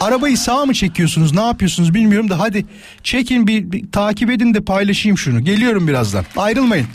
[0.00, 2.66] Arabayı sağa mı çekiyorsunuz ne yapıyorsunuz bilmiyorum da hadi
[3.02, 5.44] çekin bir, bir takip edin de paylaşayım şunu.
[5.44, 6.86] Geliyorum birazdan ayrılmayın.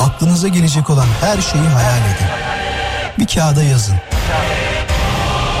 [0.00, 2.26] Aklınıza gelecek olan her şeyi hayal edin.
[3.18, 3.94] Bir kağıda yazın.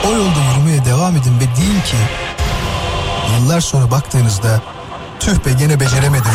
[0.06, 1.96] O yolda yürümeye devam edin ve deyin ki
[3.34, 4.60] yıllar sonra baktığınızda
[5.20, 6.32] tüh be gene beceremedim.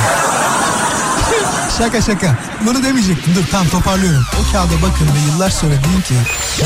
[1.78, 2.36] şaka şaka.
[2.66, 3.36] Bunu demeyecektim.
[3.36, 4.26] Dur tam toparlıyorum.
[4.34, 6.14] O kağıda bakın ve yıllar sonra deyin ki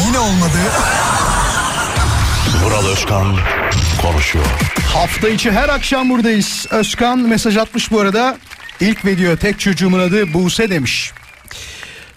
[0.08, 0.58] yine olmadı.
[2.59, 3.35] Vural Özkan
[4.01, 4.45] konuşuyor.
[4.93, 6.67] Hafta içi her akşam buradayız.
[6.71, 8.37] Özkan mesaj atmış bu arada.
[8.79, 11.11] İlk video tek çocuğumun adı Buse demiş.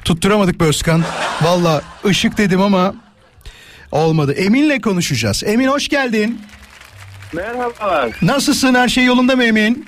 [0.05, 1.03] Tutturamadık be Özkan.
[1.43, 2.95] Valla ışık dedim ama
[3.93, 4.33] olmadı.
[4.33, 5.43] Emin'le konuşacağız.
[5.47, 6.41] Emin hoş geldin.
[7.33, 8.11] Merhabalar.
[8.23, 9.87] Nasılsın her şey yolunda mı Emin?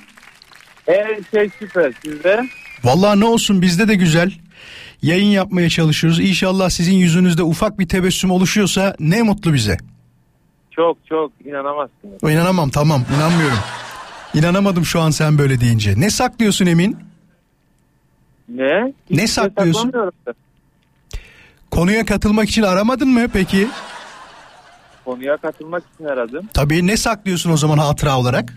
[0.87, 2.49] Her şey süper sizde.
[2.85, 4.33] Vallahi ne olsun bizde de güzel.
[5.03, 6.21] Yayın yapmaya çalışıyoruz.
[6.21, 9.77] İnşallah sizin yüzünüzde ufak bir tebessüm oluşuyorsa ne mutlu bize.
[10.77, 12.23] Çok çok inanamazsınız.
[12.23, 13.59] İnanamam tamam inanmıyorum.
[14.35, 15.95] İnanamadım şu an sen böyle deyince.
[16.01, 16.99] Ne saklıyorsun Emin?
[18.49, 18.65] Ne?
[18.65, 19.93] Ne Hiçbir şey saklıyorsun?
[21.71, 23.69] Konuya katılmak için aramadın mı peki?
[25.05, 26.49] Konuya katılmak için aradım.
[26.55, 28.53] Tabii ne saklıyorsun o zaman hatıra olarak?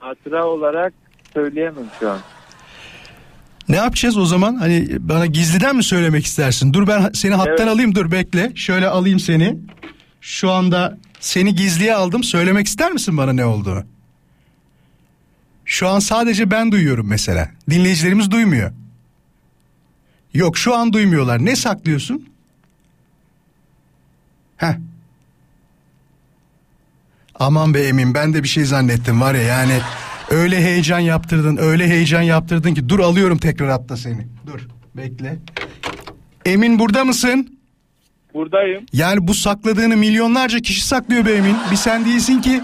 [0.00, 0.92] Hatıra olarak
[1.34, 2.18] söyleyemem şu an.
[3.68, 4.56] Ne yapacağız o zaman?
[4.56, 6.72] Hani bana gizliden mi söylemek istersin?
[6.72, 7.68] Dur ben seni hattan Evet.
[7.68, 8.52] alayım dur bekle.
[8.54, 9.56] Şöyle alayım seni.
[10.20, 12.24] Şu anda seni gizliye aldım.
[12.24, 13.84] Söylemek ister misin bana ne olduğunu?
[15.64, 17.50] Şu an sadece ben duyuyorum mesela.
[17.70, 18.72] Dinleyicilerimiz duymuyor.
[20.34, 21.44] Yok şu an duymuyorlar.
[21.44, 22.28] Ne saklıyorsun?
[24.56, 24.74] Heh.
[27.34, 29.80] Aman be Emin ben de bir şey zannettim var ya yani
[30.30, 34.26] öyle heyecan yaptırdın öyle heyecan yaptırdın ki dur alıyorum tekrar hatta seni.
[34.46, 34.60] Dur
[34.96, 35.38] bekle.
[36.44, 37.57] Emin burada mısın?
[38.34, 38.86] Buradayım.
[38.92, 41.56] Yani bu sakladığını milyonlarca kişi saklıyor be Emin.
[41.70, 42.62] Bir sen değilsin ki.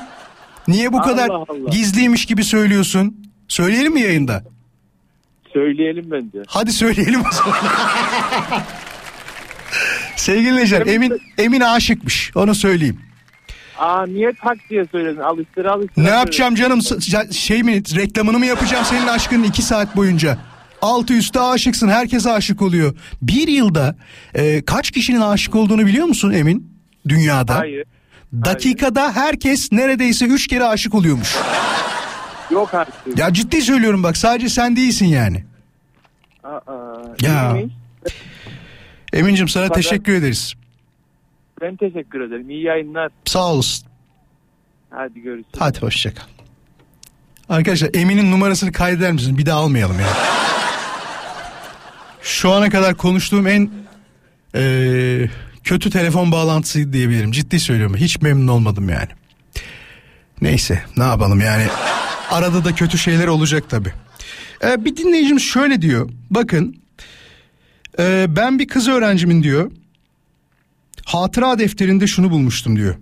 [0.68, 1.70] Niye bu Allah kadar Allah.
[1.70, 3.16] gizliymiş gibi söylüyorsun?
[3.48, 4.42] Söyleyelim mi yayında?
[5.52, 6.38] Söyleyelim bence.
[6.46, 7.56] Hadi söyleyelim o zaman.
[10.16, 13.00] Sevgili dinleyiciler Emin, Emin aşıkmış onu söyleyeyim.
[13.78, 15.20] Aa niye tak diye söyledin?
[15.20, 16.04] Alıştır alıştır.
[16.04, 16.80] Ne yapacağım canım
[17.32, 20.38] şey mi reklamını mı yapacağım senin aşkının iki saat boyunca?
[20.84, 22.94] Altı üstü aşıksın herkes aşık oluyor.
[23.22, 23.96] Bir yılda
[24.34, 26.72] e, kaç kişinin aşık olduğunu biliyor musun Emin?
[27.08, 27.58] Dünyada.
[27.58, 27.84] Hayır.
[28.32, 31.36] Dakikada herkes neredeyse üç kere aşık oluyormuş.
[32.50, 33.18] Yok artık.
[33.18, 35.44] Ya ciddi söylüyorum bak sadece sen değilsin yani.
[36.44, 36.60] Aa,
[37.22, 37.56] Ya.
[39.12, 40.54] Emin'cim sana Fakat- teşekkür ederiz.
[41.60, 42.50] Ben teşekkür ederim.
[42.50, 43.10] İyi yayınlar.
[43.24, 43.88] Sağ olasın.
[44.90, 45.46] Hadi görüşürüz.
[45.58, 46.24] Hadi hoşçakal.
[47.48, 49.38] Arkadaşlar Emin'in numarasını kaydeder misiniz?
[49.38, 50.06] Bir daha almayalım ya.
[52.34, 53.70] Şu ana kadar konuştuğum en
[54.54, 55.30] eee,
[55.64, 57.32] kötü telefon bağlantısıydı diyebilirim.
[57.32, 57.96] Ciddi söylüyorum.
[57.96, 59.08] Hiç memnun olmadım yani.
[60.40, 61.66] Neyse ne yapalım yani.
[62.30, 63.92] Arada da kötü şeyler olacak tabii.
[64.64, 66.10] Ee, bir dinleyicimiz şöyle diyor.
[66.30, 66.76] Bakın
[67.98, 69.70] ee, ben bir kız öğrencimin diyor.
[71.04, 72.94] Hatıra defterinde şunu bulmuştum diyor.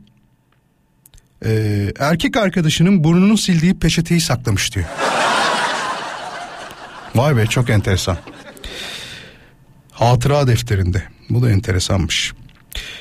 [1.44, 4.86] Ee, erkek arkadaşının burnunu sildiği peçeteyi saklamış diyor.
[7.14, 8.16] Vay be çok enteresan.
[10.02, 11.02] Hatıra defterinde.
[11.30, 12.32] Bu da enteresanmış.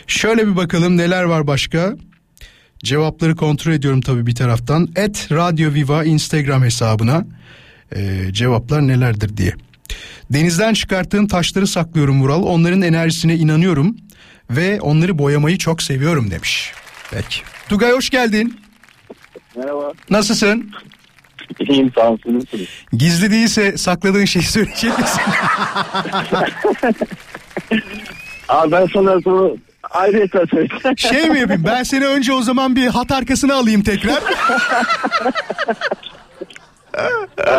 [0.07, 1.95] Şöyle bir bakalım neler var başka.
[2.79, 4.89] Cevapları kontrol ediyorum tabii bir taraftan.
[4.95, 7.25] Et Radio Viva Instagram hesabına
[7.95, 9.53] ee, cevaplar nelerdir diye.
[10.29, 12.43] Denizden çıkarttığım taşları saklıyorum Vural.
[12.43, 13.97] Onların enerjisine inanıyorum
[14.49, 16.71] ve onları boyamayı çok seviyorum demiş.
[17.11, 17.41] Peki.
[17.69, 18.59] Tugay hoş geldin.
[19.55, 19.93] Merhaba.
[20.09, 20.71] Nasılsın?
[21.59, 22.45] Nasılsınız?
[22.93, 25.21] Gizli değilse sakladığın şeyi söyleyecek misin?
[28.49, 29.53] Abi ben sana sonra
[29.91, 30.97] ayrıca söyleyeceğim.
[30.97, 34.19] şey mi yapayım ben seni önce o zaman bir hat arkasına alayım tekrar.
[37.47, 37.51] Ee,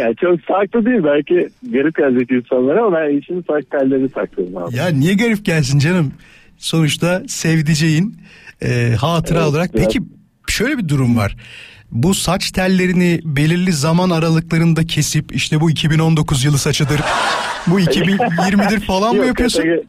[0.00, 4.76] yani çok saklı değil belki garip gelecek insanlara ama ben işin sak tellerini saklıyorum abi.
[4.76, 6.12] ya niye garip gelsin canım?
[6.58, 8.16] Sonuçta sevdiceğin
[8.62, 9.70] e, hatıra Evet, olarak.
[9.74, 9.98] Peki
[10.48, 11.36] şöyle bir durum var.
[11.92, 17.00] Bu saç tellerini belirli zaman aralıklarında kesip işte bu 2019 yılı saçıdır.
[17.66, 19.62] Bu 2020'dir falan mı Yok, yapıyorsun?
[19.62, 19.84] kategori-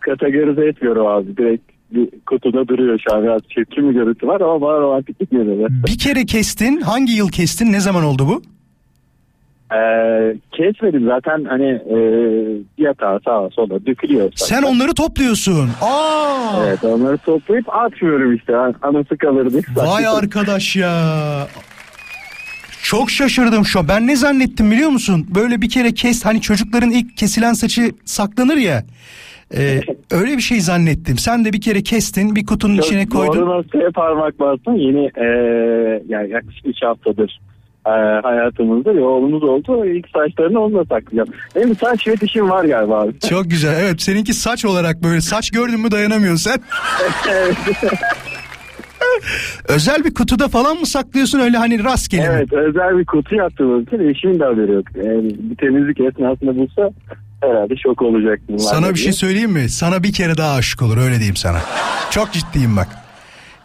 [0.00, 1.36] Kategorize etmiyorum abi.
[1.36, 3.22] Direkt bir kutuda duruyor şu an.
[3.22, 5.68] Biraz çirkin bir görüntü var ama bana romantik geliyor.
[5.70, 6.80] Bir kere kestin.
[6.80, 7.72] Hangi yıl kestin?
[7.72, 8.42] Ne zaman oldu bu?
[9.72, 11.96] Ee, kesmedim zaten hani e,
[12.78, 14.32] yatağa sağa sola dökülüyor.
[14.34, 15.68] Sen onları topluyorsun.
[15.82, 16.64] Aa!
[16.66, 18.56] Evet onları toplayıp atmıyorum işte.
[18.82, 19.62] Anası kalır diye.
[19.76, 20.92] Vay arkadaş ya.
[22.82, 23.88] Çok şaşırdım şu an.
[23.88, 25.26] Ben ne zannettim biliyor musun?
[25.34, 28.84] Böyle bir kere kes hani çocukların ilk kesilen saçı saklanır ya.
[29.56, 29.80] Ee,
[30.10, 31.18] öyle bir şey zannettim.
[31.18, 33.36] Sen de bir kere kestin, bir kutunun Çok içine koydun.
[33.36, 34.74] Doğru noktaya parmak bastın.
[34.74, 35.26] Yeni e,
[36.08, 37.40] yani yaklaşık 3 haftadır
[37.86, 37.90] e,
[38.22, 39.86] hayatımızda oğlumuz oldu.
[39.86, 41.28] İlk saçlarını onunla saklayacağım.
[41.56, 43.20] Benim saç fetişim var galiba abi.
[43.28, 43.76] Çok güzel.
[43.80, 46.60] Evet, seninki saç olarak böyle saç gördün mü dayanamıyorsun sen.
[49.68, 52.34] Özel bir kutuda falan mı saklıyorsun öyle hani rastgele mi?
[52.36, 54.84] Evet özel bir kutu yaptığımız için eşimin de haberi yok.
[54.96, 56.90] Yani bir temizlik esnasında bulsa
[57.42, 58.40] herhalde şok olacak.
[58.48, 59.04] bunlar Sana bir diye.
[59.04, 59.68] şey söyleyeyim mi?
[59.68, 61.58] Sana bir kere daha aşık olur öyle diyeyim sana.
[62.10, 62.88] Çok ciddiyim bak.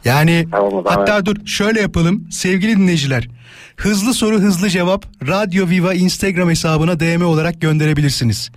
[0.06, 0.48] Yani
[0.86, 3.28] hatta dur şöyle yapalım sevgili dinleyiciler.
[3.78, 8.52] Hızlı soru hızlı cevap Radyo Viva Instagram hesabına DM olarak gönderebilirsiniz.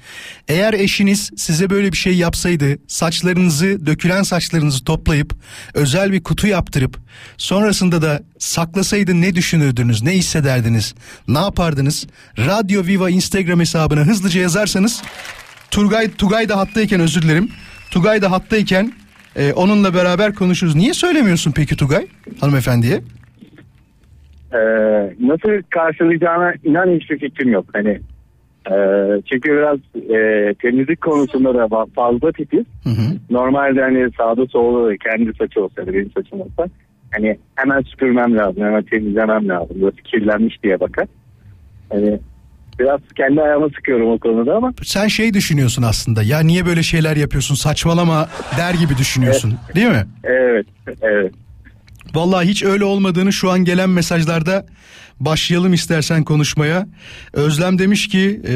[0.48, 5.34] Eğer eşiniz size böyle bir şey yapsaydı saçlarınızı dökülen saçlarınızı toplayıp
[5.74, 6.98] özel bir kutu yaptırıp
[7.36, 10.94] sonrasında da saklasaydı ne düşünürdünüz ne hissederdiniz
[11.28, 12.06] ne yapardınız?
[12.38, 15.02] Radyo Viva Instagram hesabına hızlıca yazarsanız
[15.70, 17.50] Turgay, Tugay da hattayken özür dilerim.
[17.90, 18.92] Tugay da hattayken
[19.38, 20.76] e, onunla beraber konuşuruz.
[20.76, 22.06] Niye söylemiyorsun peki Tugay
[22.40, 23.00] hanımefendiye?
[24.52, 24.58] Ee,
[25.20, 27.66] nasıl karşılayacağına inan hiçbir fikrim yok.
[27.72, 28.00] Hani
[28.70, 28.74] e,
[29.30, 29.78] çünkü biraz
[30.10, 32.64] e, temizlik konusunda da fa- fazla titiz.
[33.30, 36.68] Normalde hani sağda solda da kendi saçı olsa da benim saçım olsa
[37.10, 39.76] hani hemen süpürmem lazım, hemen temizlemem lazım.
[39.80, 41.06] Burası kirlenmiş diye bakar.
[41.92, 42.18] Hani
[42.78, 46.22] biraz kendi ayağıma sıkıyorum o konuda ama Sen şey düşünüyorsun aslında.
[46.22, 47.54] Ya niye böyle şeyler yapıyorsun?
[47.54, 49.54] Saçmalama der gibi düşünüyorsun.
[49.74, 50.06] Değil mi?
[50.24, 50.66] evet,
[51.02, 51.32] evet.
[52.14, 54.66] Vallahi hiç öyle olmadığını şu an gelen mesajlarda
[55.20, 56.86] başlayalım istersen konuşmaya.
[57.32, 58.54] Özlem demiş ki e,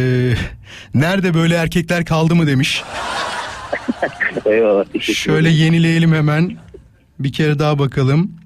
[0.95, 2.83] nerede böyle erkekler kaldı mı demiş.
[4.47, 4.85] Eyvallah.
[5.01, 6.57] Şöyle yenileyelim hemen.
[7.19, 8.42] Bir kere daha bakalım.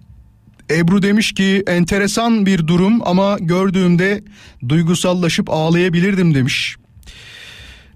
[0.70, 4.24] Ebru demiş ki enteresan bir durum ama gördüğümde
[4.68, 6.76] duygusallaşıp ağlayabilirdim demiş.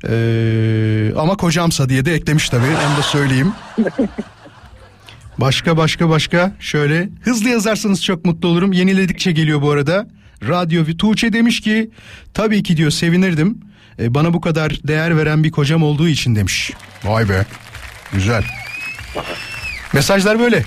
[0.08, 3.52] Ee, ama kocamsa diye de eklemiş tabii onu da söyleyeyim.
[5.38, 8.72] Başka başka başka şöyle hızlı yazarsanız çok mutlu olurum.
[8.72, 10.08] Yeniledikçe geliyor bu arada.
[10.48, 11.90] Radyo Tuğçe demiş ki
[12.34, 13.60] tabii ki diyor sevinirdim.
[13.98, 16.72] Ee, bana bu kadar değer veren bir kocam olduğu için demiş.
[17.04, 17.46] Vay be.
[18.12, 18.44] Güzel.
[19.92, 20.64] Mesajlar böyle.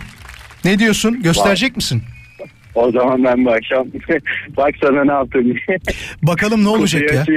[0.66, 1.22] Ne diyorsun?
[1.24, 2.02] Gösterecek misin?
[2.76, 3.88] O zaman ben bu akşam
[4.58, 5.78] bak sana ne yaptım diye.
[6.24, 7.26] Bakalım ne olacak ya?
[7.26, 7.36] şey.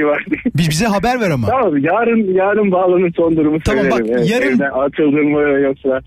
[0.55, 1.47] Bir bize haber ver ama.
[1.47, 4.07] Tamam yarın yarın bağlanır son durumu Tamam, söylerim.
[4.17, 6.01] bak, yarın- evden atıldın mı yoksa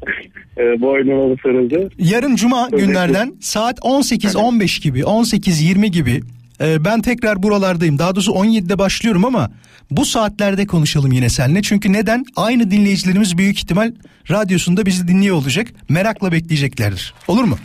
[0.58, 1.90] e, boynuma mı sarıldı?
[1.98, 6.20] Yarın cuma günlerden saat 18-15 gibi 18-20 gibi
[6.60, 7.98] e, ben tekrar buralardayım.
[7.98, 9.50] Daha doğrusu 17'de başlıyorum ama
[9.90, 11.62] bu saatlerde konuşalım yine seninle.
[11.62, 12.24] Çünkü neden?
[12.36, 13.92] Aynı dinleyicilerimiz büyük ihtimal
[14.30, 15.68] radyosunda bizi dinliyor olacak.
[15.88, 17.14] Merakla bekleyeceklerdir.
[17.28, 17.58] Olur mu?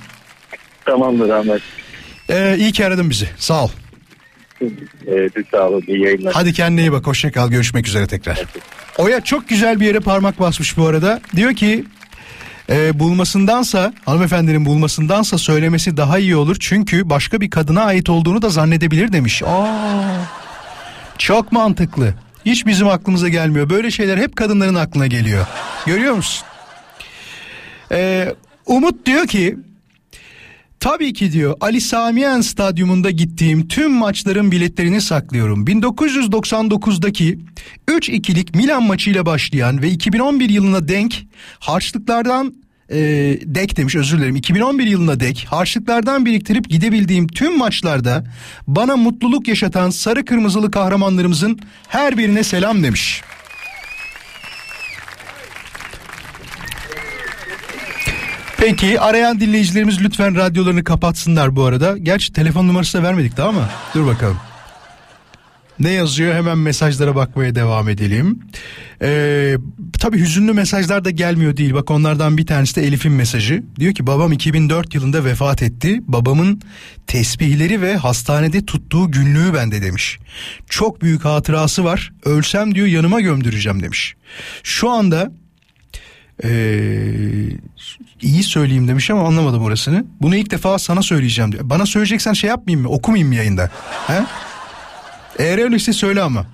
[0.86, 1.62] Tamamdır Ahmet.
[2.30, 3.30] Ee, iyi ki aradın bizi.
[3.38, 3.70] Sağ ol.
[5.08, 6.34] Evet sağ olun iyi yayınlar.
[6.34, 7.08] Hadi kendine iyi bak.
[7.08, 7.50] Hoşça kal.
[7.50, 8.44] Görüşmek üzere tekrar.
[8.98, 11.22] Oya çok güzel bir yere parmak basmış bu arada.
[11.36, 11.86] Diyor ki
[12.70, 16.58] e, bulmasındansa hanımefendinin bulmasındansa söylemesi daha iyi olur.
[16.60, 19.44] Çünkü başka bir kadına ait olduğunu da zannedebilir demiş.
[19.44, 20.06] Aa,
[21.18, 22.14] çok mantıklı.
[22.46, 23.70] Hiç bizim aklımıza gelmiyor.
[23.70, 25.46] Böyle şeyler hep kadınların aklına geliyor.
[25.86, 26.48] Görüyor musun?
[27.92, 29.58] Ee, Umut diyor ki
[30.86, 35.66] Tabii ki diyor Ali Samiyen Stadyumunda gittiğim tüm maçların biletlerini saklıyorum.
[35.66, 37.40] 1999'daki
[37.88, 41.16] 3-2'lik Milan maçıyla başlayan ve 2011 yılına denk
[41.60, 42.54] harçlıklardan
[42.90, 42.98] e,
[43.46, 48.24] dek demiş özür dilerim 2011 yılına dek harçlıklardan biriktirip gidebildiğim tüm maçlarda
[48.68, 53.22] bana mutluluk yaşatan sarı kırmızılı kahramanlarımızın her birine selam demiş.
[58.66, 61.98] Peki arayan dinleyicilerimiz lütfen radyolarını kapatsınlar bu arada.
[61.98, 63.70] Gerçi telefon numarası da vermedik daha mı?
[63.96, 64.38] Dur bakalım.
[65.80, 68.40] Ne yazıyor hemen mesajlara bakmaya devam edelim.
[69.02, 69.56] Ee,
[70.00, 71.74] tabii hüzünlü mesajlar da gelmiyor değil.
[71.74, 73.64] Bak onlardan bir tanesi de Elif'in mesajı.
[73.80, 76.02] Diyor ki babam 2004 yılında vefat etti.
[76.08, 76.62] Babamın
[77.08, 80.20] tesbihleri ve hastanede tuttuğu günlüğü bende demiş.
[80.70, 82.14] Çok büyük hatırası var.
[82.24, 84.16] Ölsem diyor yanıma gömdüreceğim demiş.
[84.64, 85.32] Şu anda
[86.44, 86.50] ee,
[88.26, 90.06] iyi söyleyeyim demiş ama anlamadım orasını.
[90.22, 91.70] Bunu ilk defa sana söyleyeceğim diyor.
[91.70, 92.94] Bana söyleyeceksen şey yapmayayım mı?
[92.94, 93.72] Okumayayım mı yayında?
[94.08, 94.24] He?
[95.40, 96.46] Eğer öyleyse söyle ama.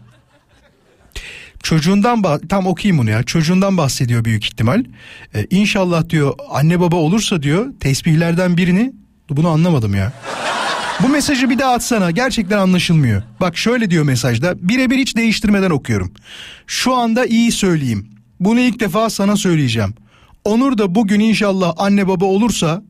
[1.63, 3.23] Çocuğundan bah- tam okuyayım bunu ya.
[3.23, 4.83] Çocuğundan bahsediyor büyük ihtimal.
[5.35, 8.93] Ee, inşallah diyor anne baba olursa diyor tesbihlerden birini
[9.29, 10.13] bunu anlamadım ya.
[11.03, 12.11] Bu mesajı bir daha atsana.
[12.11, 13.23] Gerçekten anlaşılmıyor.
[13.41, 14.69] Bak şöyle diyor mesajda.
[14.69, 16.13] Birebir hiç değiştirmeden okuyorum.
[16.67, 18.07] Şu anda iyi söyleyeyim.
[18.39, 19.93] Bunu ilk defa sana söyleyeceğim.
[20.45, 22.81] Onur da bugün inşallah anne baba olursa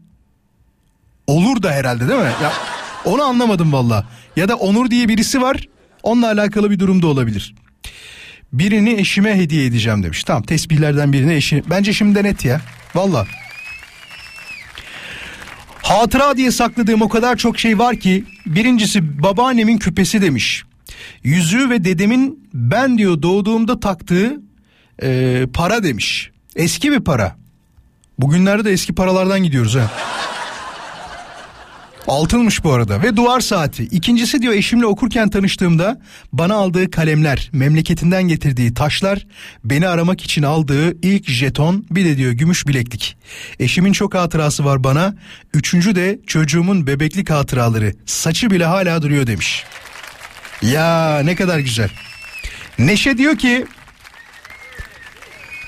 [1.28, 2.32] olur da herhalde değil mi?
[2.44, 2.54] Ya
[3.06, 4.08] onu anlamadım valla.
[4.36, 5.68] Ya da Onur diye birisi var.
[6.04, 7.56] Onunla alakalı bir durum da olabilir.
[8.54, 10.24] Birini eşime hediye edeceğim demiş.
[10.24, 11.64] Tamam tesbihlerden birini eşi.
[11.70, 12.62] Bence şimdi net ya.
[12.96, 13.28] Valla.
[15.82, 20.64] Hatıra diye sakladığım o kadar çok şey var ki birincisi babaannemin küpesi demiş.
[21.24, 24.42] Yüzüğü ve dedemin ben diyor doğduğumda taktığı
[25.04, 26.32] e, para demiş.
[26.56, 27.40] Eski bir para.
[28.19, 29.91] Bugünlerde de eski paralardan gidiyoruz ha.
[32.08, 33.84] Altınmış bu arada ve duvar saati.
[33.84, 36.02] İkincisi diyor eşimle okurken tanıştığımda
[36.34, 39.28] bana aldığı kalemler, memleketinden getirdiği taşlar,
[39.63, 43.17] beni aramak için aldığı ilk jeton, bir de diyor gümüş bileklik.
[43.60, 45.15] Eşimin çok hatırası var bana.
[45.54, 47.93] Üçüncü de çocuğumun bebeklik hatıraları.
[48.06, 49.63] Saçı bile hala duruyor demiş.
[50.62, 51.89] Ya ne kadar güzel.
[52.80, 53.65] Neşe diyor ki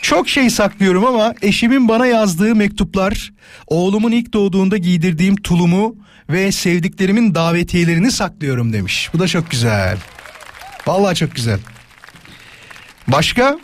[0.04, 3.34] çok şey saklıyorum ama eşimin bana yazdığı mektuplar,
[3.68, 5.96] oğlumun ilk doğduğunda giydirdiğim tulumu
[6.30, 9.10] ve sevdiklerimin davetiyelerini saklıyorum demiş.
[9.14, 9.98] Bu da çok güzel.
[10.88, 11.60] Vallahi çok güzel.
[13.08, 13.60] Başka?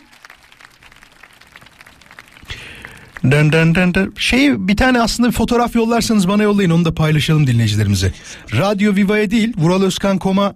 [3.24, 4.14] Dın dın dın dın.
[4.18, 8.12] Şey bir tane aslında bir fotoğraf yollarsanız bana yollayın onu da paylaşalım dinleyicilerimize.
[8.52, 10.54] Radyo Viva'ya değil Vural Özkan Kom'a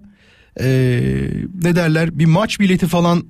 [0.60, 0.66] ee,
[1.62, 3.24] ne derler bir maç bileti falan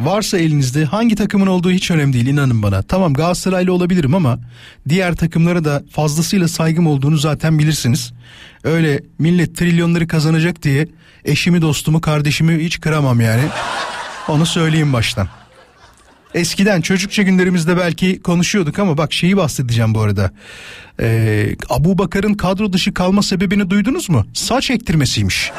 [0.00, 2.82] varsa elinizde hangi takımın olduğu hiç önemli değil inanın bana.
[2.82, 4.38] Tamam Galatasaraylı olabilirim ama
[4.88, 8.12] diğer takımlara da fazlasıyla saygım olduğunu zaten bilirsiniz.
[8.64, 10.88] Öyle millet trilyonları kazanacak diye
[11.24, 13.42] eşimi dostumu kardeşimi hiç kıramam yani.
[14.28, 15.28] Onu söyleyeyim baştan.
[16.34, 20.30] Eskiden çocukça günlerimizde belki konuşuyorduk ama bak şeyi bahsedeceğim bu arada.
[21.00, 24.26] Ee, Abu Bakar'ın kadro dışı kalma sebebini duydunuz mu?
[24.34, 25.52] Saç ektirmesiymiş.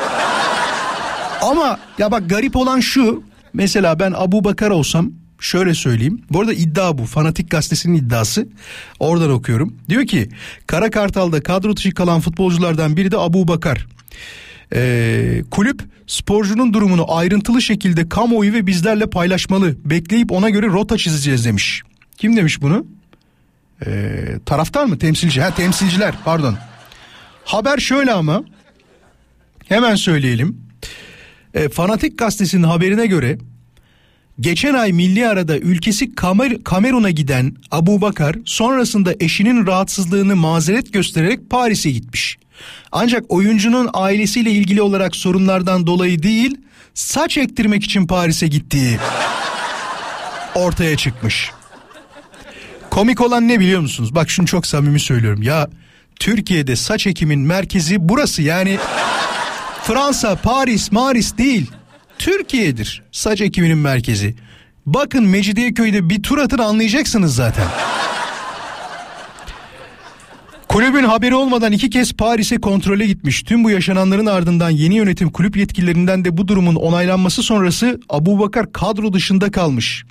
[1.42, 3.24] Ama ya bak garip olan şu
[3.58, 6.22] mesela ben Abu Bakar olsam şöyle söyleyeyim.
[6.32, 7.06] Bu arada iddia bu.
[7.06, 8.48] Fanatik gazetesinin iddiası.
[9.00, 9.78] Oradan okuyorum.
[9.90, 10.30] Diyor ki
[10.68, 13.88] Kara Kartal'da kadro dışı kalan futbolculardan biri de Abu Bakar.
[14.74, 19.76] Ee, kulüp sporcunun durumunu ayrıntılı şekilde kamuoyu ve bizlerle paylaşmalı.
[19.86, 21.82] Bekleyip ona göre rota çizeceğiz demiş.
[22.18, 22.86] Kim demiş bunu?
[23.86, 25.00] Ee, taraftar mı?
[25.00, 25.42] Temsilci.
[25.42, 26.58] Ha temsilciler pardon.
[27.46, 28.44] Haber şöyle ama
[29.68, 30.67] hemen söyleyelim.
[31.58, 33.38] E, Fanatik gazetesinin haberine göre
[34.40, 41.50] Geçen ay milli arada ülkesi Kamer Kamerun'a giden Abu Bakar sonrasında eşinin rahatsızlığını mazeret göstererek
[41.50, 42.38] Paris'e gitmiş.
[42.92, 46.58] Ancak oyuncunun ailesiyle ilgili olarak sorunlardan dolayı değil
[46.94, 48.98] saç ektirmek için Paris'e gittiği
[50.56, 51.52] ortaya çıkmış.
[52.90, 54.16] Komik olan ne biliyor musunuz?
[54.16, 55.42] Bak şunu çok samimi söylüyorum.
[55.42, 55.68] Ya
[56.20, 58.78] Türkiye'de saç ekimin merkezi burası yani
[59.84, 61.72] Fransa, Paris, Maris değil.
[62.20, 64.36] Türkiye'dir saç ekiminin merkezi.
[64.86, 67.68] Bakın Mecidiyeköy'de bir tur atın anlayacaksınız zaten.
[70.68, 73.44] Kulübün haberi olmadan iki kez Paris'e kontrole gitmiş.
[73.44, 78.72] Tüm bu yaşananların ardından yeni yönetim kulüp yetkililerinden de bu durumun onaylanması sonrası Abu Bakar
[78.72, 80.04] kadro dışında kalmış.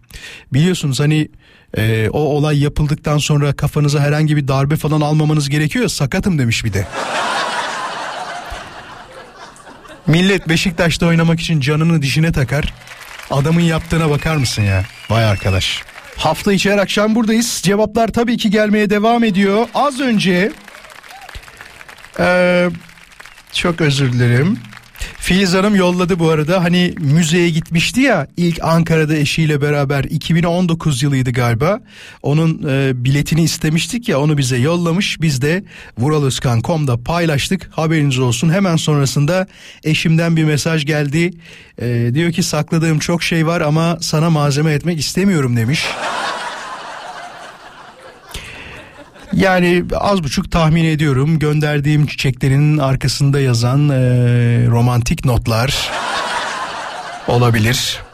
[0.52, 1.28] Biliyorsunuz hani
[1.76, 5.88] e, o olay yapıldıktan sonra kafanıza herhangi bir darbe falan almamanız gerekiyor.
[5.88, 6.86] Sakatım demiş bir de.
[10.06, 12.74] Millet Beşiktaş'ta oynamak için canını dişine takar.
[13.30, 14.84] Adamın yaptığına bakar mısın ya?
[15.10, 15.82] Vay arkadaş.
[16.16, 17.60] Hafta içi her akşam buradayız.
[17.62, 19.66] Cevaplar tabii ki gelmeye devam ediyor.
[19.74, 20.52] Az önce...
[22.20, 22.68] Ee,
[23.52, 24.58] çok özür dilerim.
[25.18, 26.64] Filiz Hanım yolladı bu arada.
[26.64, 31.80] Hani müzeye gitmişti ya ilk Ankara'da eşiyle beraber 2019 yılıydı galiba.
[32.22, 35.20] Onun e, biletini istemiştik ya onu bize yollamış.
[35.20, 35.64] Biz de
[35.98, 37.70] vuraloskan.com'da paylaştık.
[37.72, 38.50] Haberiniz olsun.
[38.50, 39.46] Hemen sonrasında
[39.84, 41.30] eşimden bir mesaj geldi.
[41.80, 45.84] E, diyor ki sakladığım çok şey var ama sana malzeme etmek istemiyorum demiş.
[49.32, 53.96] Yani az buçuk tahmin ediyorum gönderdiğim çiçeklerin arkasında yazan e,
[54.66, 55.90] romantik notlar
[57.28, 58.05] olabilir.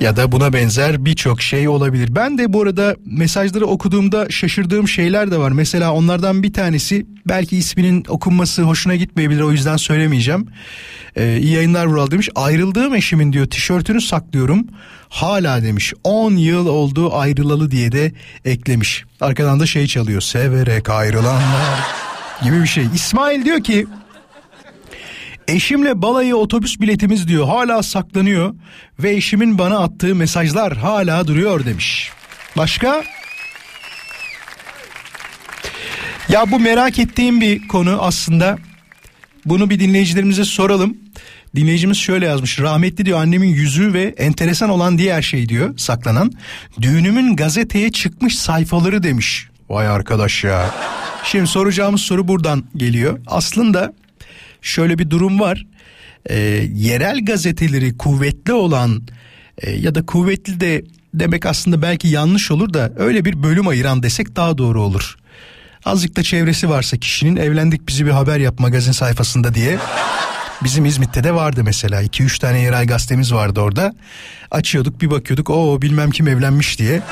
[0.00, 2.14] Ya da buna benzer birçok şey olabilir.
[2.14, 5.52] Ben de bu arada mesajları okuduğumda şaşırdığım şeyler de var.
[5.52, 10.48] Mesela onlardan bir tanesi belki isminin okunması hoşuna gitmeyebilir o yüzden söylemeyeceğim.
[11.16, 12.28] Ee, iyi yayınlar Vural demiş.
[12.34, 14.66] Ayrıldığım eşimin diyor tişörtünü saklıyorum.
[15.08, 18.12] Hala demiş 10 yıl oldu ayrılalı diye de
[18.44, 19.04] eklemiş.
[19.20, 20.20] Arkadan da şey çalıyor.
[20.20, 21.78] Severek ayrılanlar
[22.42, 22.86] gibi bir şey.
[22.94, 23.86] İsmail diyor ki
[25.48, 28.54] Eşimle balayı otobüs biletimiz diyor hala saklanıyor
[28.98, 32.10] ve eşimin bana attığı mesajlar hala duruyor demiş.
[32.56, 33.04] Başka?
[36.28, 38.58] Ya bu merak ettiğim bir konu aslında.
[39.44, 40.96] Bunu bir dinleyicilerimize soralım.
[41.56, 42.60] Dinleyicimiz şöyle yazmış.
[42.60, 46.32] Rahmetli diyor annemin yüzü ve enteresan olan diğer şey diyor saklanan.
[46.80, 49.48] Düğünümün gazeteye çıkmış sayfaları demiş.
[49.68, 50.74] Vay arkadaş ya.
[51.24, 53.20] Şimdi soracağımız soru buradan geliyor.
[53.26, 53.92] Aslında
[54.62, 55.66] şöyle bir durum var.
[56.30, 56.36] Ee,
[56.74, 59.02] yerel gazeteleri kuvvetli olan
[59.58, 60.84] e, ya da kuvvetli de
[61.14, 65.16] demek aslında belki yanlış olur da öyle bir bölüm ayıran desek daha doğru olur.
[65.84, 69.78] Azıcık da çevresi varsa kişinin evlendik bizi bir haber yap magazin sayfasında diye.
[70.64, 73.94] Bizim İzmit'te de vardı mesela 2-3 tane yerel gazetemiz vardı orada.
[74.50, 77.02] Açıyorduk bir bakıyorduk o bilmem kim evlenmiş diye.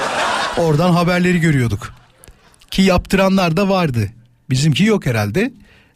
[0.58, 1.94] Oradan haberleri görüyorduk.
[2.70, 4.08] Ki yaptıranlar da vardı.
[4.50, 5.52] Bizimki yok herhalde.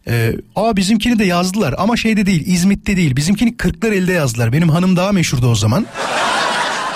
[0.09, 4.53] Ee, aa bizimkini de yazdılar ama şeyde değil İzmit'te değil bizimkini kırklar elde yazdılar.
[4.53, 5.87] Benim hanım daha meşhurdu o zaman.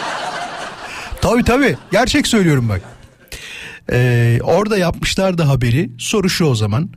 [1.21, 2.83] tabii tabii gerçek söylüyorum bak.
[3.93, 5.91] Ee, orada yapmışlar da haberi.
[5.99, 6.91] Soru şu o zaman.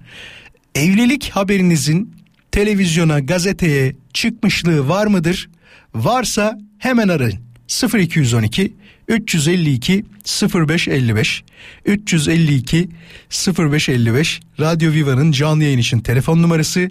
[0.76, 2.16] Evlilik haberinizin
[2.52, 5.50] televizyona, gazeteye çıkmışlığı var mıdır?
[5.96, 7.40] Varsa hemen arayın.
[7.98, 8.74] 0212
[9.08, 10.06] 352
[10.54, 11.44] 0555
[11.86, 12.90] 352
[13.58, 16.90] 0555 Radyo Viva'nın canlı yayın için telefon numarası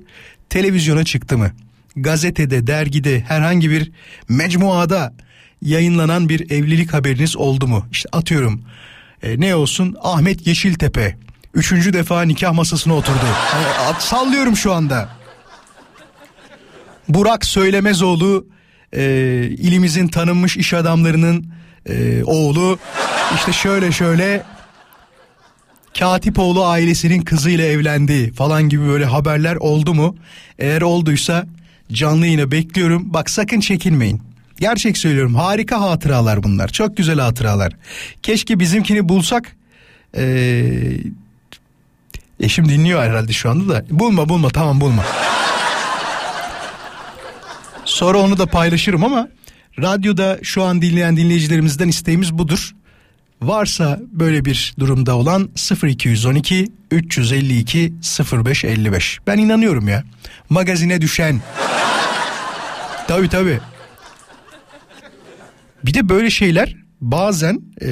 [0.51, 1.51] televizyona çıktı mı?
[1.97, 3.93] Gazetede, dergide, herhangi bir
[4.29, 5.15] mecmuada
[5.63, 7.87] yayınlanan bir evlilik haberiniz oldu mu?
[7.93, 8.63] İşte atıyorum
[9.23, 11.17] e, ne olsun Ahmet Yeşiltepe
[11.55, 13.27] üçüncü defa nikah masasına oturdu.
[13.55, 15.09] Yani, sallıyorum şu anda.
[17.09, 18.47] Burak Söylemezoğlu
[18.93, 19.03] e,
[19.59, 21.56] ilimizin tanınmış iş adamlarının
[21.89, 22.79] e, oğlu
[23.37, 24.43] işte şöyle şöyle
[25.99, 30.17] Katipoğlu ailesinin kızıyla evlendi falan gibi böyle haberler oldu mu?
[30.59, 31.47] Eğer olduysa
[31.93, 33.15] canlı yine bekliyorum.
[33.15, 34.23] Bak sakın çekinmeyin.
[34.61, 36.69] Gerçek söylüyorum harika hatıralar bunlar.
[36.69, 37.73] Çok güzel hatıralar.
[38.23, 39.57] Keşke bizimkini bulsak.
[40.17, 40.97] Ee,
[42.41, 43.85] eşim dinliyor herhalde şu anda da.
[43.91, 45.05] Bulma bulma tamam bulma.
[47.85, 49.29] Sonra onu da paylaşırım ama
[49.83, 52.75] radyoda şu an dinleyen dinleyicilerimizden isteğimiz budur.
[53.43, 55.51] Varsa böyle bir durumda olan
[55.83, 57.93] 0212 352
[58.33, 59.19] 0555.
[59.27, 60.05] Ben inanıyorum ya.
[60.51, 61.41] Magazine düşen.
[63.09, 63.61] tabii tabii.
[65.85, 67.89] Bir de böyle şeyler bazen e,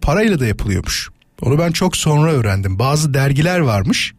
[0.00, 1.08] parayla da yapılıyormuş.
[1.42, 2.78] Onu ben çok sonra öğrendim.
[2.78, 4.14] Bazı dergiler varmış.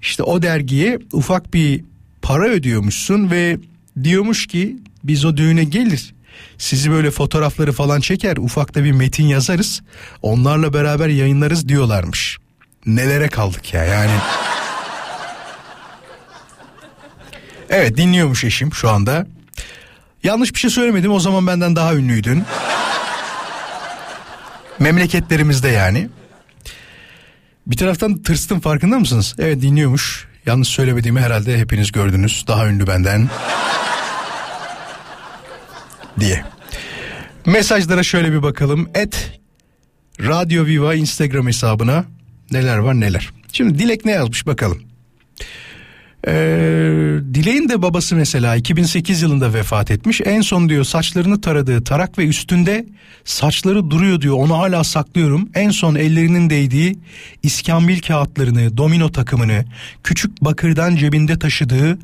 [0.00, 1.84] İşte o dergiye ufak bir
[2.22, 3.58] para ödüyormuşsun ve
[4.04, 6.14] diyormuş ki biz o düğüne gelir
[6.58, 9.82] sizi böyle fotoğrafları falan çeker ufakta bir metin yazarız
[10.22, 12.38] onlarla beraber yayınlarız diyorlarmış.
[12.86, 14.12] Nelere kaldık ya yani.
[17.70, 19.26] Evet dinliyormuş eşim şu anda.
[20.22, 22.44] Yanlış bir şey söylemedim o zaman benden daha ünlüydün.
[24.78, 26.08] Memleketlerimizde yani.
[27.66, 29.34] Bir taraftan tırstım farkında mısınız?
[29.38, 30.28] Evet dinliyormuş.
[30.46, 32.44] Yanlış söylemediğimi herhalde hepiniz gördünüz.
[32.48, 33.28] Daha ünlü benden.
[36.20, 36.44] Diye.
[37.46, 38.88] Mesajlara şöyle bir bakalım.
[38.94, 39.40] Et
[40.20, 42.04] Radyo Viva Instagram hesabına
[42.50, 43.30] neler var neler.
[43.52, 44.82] Şimdi Dilek ne yazmış bakalım.
[46.26, 46.32] Ee,
[47.34, 50.20] Dilek'in de babası mesela 2008 yılında vefat etmiş.
[50.24, 52.86] En son diyor saçlarını taradığı tarak ve üstünde
[53.24, 54.36] saçları duruyor diyor.
[54.36, 55.48] Onu hala saklıyorum.
[55.54, 56.98] En son ellerinin değdiği
[57.42, 59.64] iskambil kağıtlarını, domino takımını,
[60.04, 61.98] küçük bakırdan cebinde taşıdığı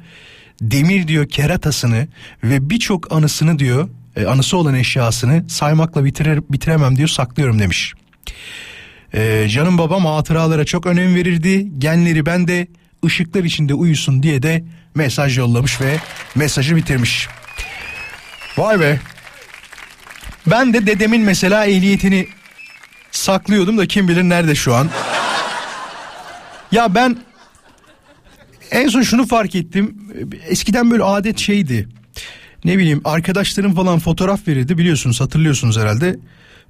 [0.60, 2.08] demir diyor keratasını
[2.44, 7.94] ve birçok anısını diyor e, anısı olan eşyasını saymakla bitirer, bitiremem diyor saklıyorum demiş.
[9.14, 11.68] Ee, canım babam hatıralara çok önem verirdi.
[11.78, 12.66] Genleri ben de
[13.04, 15.96] ışıklar içinde uyusun diye de mesaj yollamış ve
[16.34, 17.28] mesajı bitirmiş.
[18.56, 19.00] Vay be.
[20.46, 22.28] Ben de dedemin mesela ehliyetini
[23.10, 24.90] saklıyordum da kim bilir nerede şu an.
[26.72, 27.16] Ya ben
[28.70, 29.96] en son şunu fark ettim.
[30.48, 31.88] Eskiden böyle adet şeydi.
[32.64, 36.16] Ne bileyim arkadaşlarım falan fotoğraf verirdi biliyorsunuz hatırlıyorsunuz herhalde.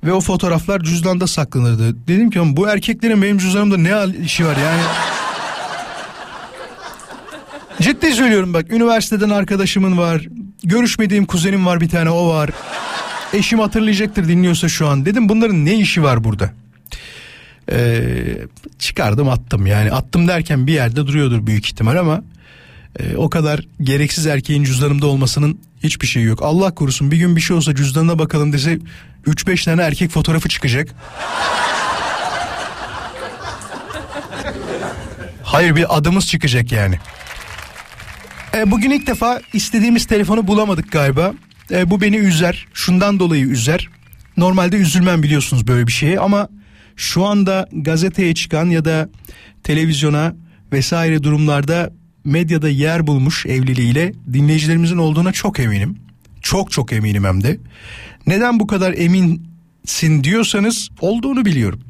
[0.05, 2.07] Ve o fotoğraflar cüzdanda saklanırdı.
[2.09, 4.83] Dedim ki "Ama bu erkeklerin benim cüzdanımda ne işi var yani.
[7.83, 10.27] Ciddi söylüyorum bak üniversiteden arkadaşımın var.
[10.65, 12.51] Görüşmediğim kuzenim var bir tane o var.
[13.33, 15.07] Eşim hatırlayacaktır dinliyorsa şu an.
[15.07, 16.51] Dedim bunların ne işi var burada?
[17.73, 18.39] Ee,
[18.79, 22.23] çıkardım attım yani attım derken bir yerde duruyordur büyük ihtimal ama
[22.99, 26.43] e, o kadar gereksiz erkeğin cüzdanımda olmasının hiçbir şeyi yok.
[26.43, 28.79] Allah korusun bir gün bir şey olsa cüzdanına bakalım dese
[29.27, 30.89] 3-5 tane erkek fotoğrafı çıkacak.
[35.43, 36.99] Hayır bir adımız çıkacak yani.
[38.55, 41.35] E, bugün ilk defa istediğimiz telefonu bulamadık galiba.
[41.71, 42.67] E, bu beni üzer.
[42.75, 43.89] Şundan dolayı üzer.
[44.37, 46.49] Normalde üzülmem biliyorsunuz böyle bir şeye ama
[46.97, 49.09] şu anda gazeteye çıkan ya da
[49.63, 50.35] televizyona
[50.73, 51.93] vesaire durumlarda
[52.25, 55.99] medyada yer bulmuş evliliğiyle dinleyicilerimizin olduğuna çok eminim.
[56.43, 57.59] Çok çok eminim hem de.
[58.27, 61.81] Neden bu kadar eminsin diyorsanız olduğunu biliyorum.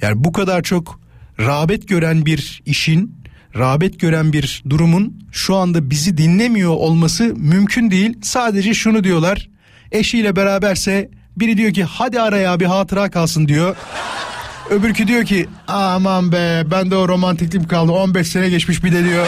[0.00, 1.00] Yani bu kadar çok
[1.40, 3.14] rağbet gören bir işin,
[3.56, 8.18] rağbet gören bir durumun şu anda bizi dinlemiyor olması mümkün değil.
[8.22, 9.48] Sadece şunu diyorlar.
[9.92, 13.76] Eşiyle beraberse biri diyor ki hadi araya bir hatıra kalsın diyor.
[14.70, 19.04] Öbürkü diyor ki aman be ben de o romantikliğim kaldı 15 sene geçmiş bir de
[19.04, 19.26] diyor.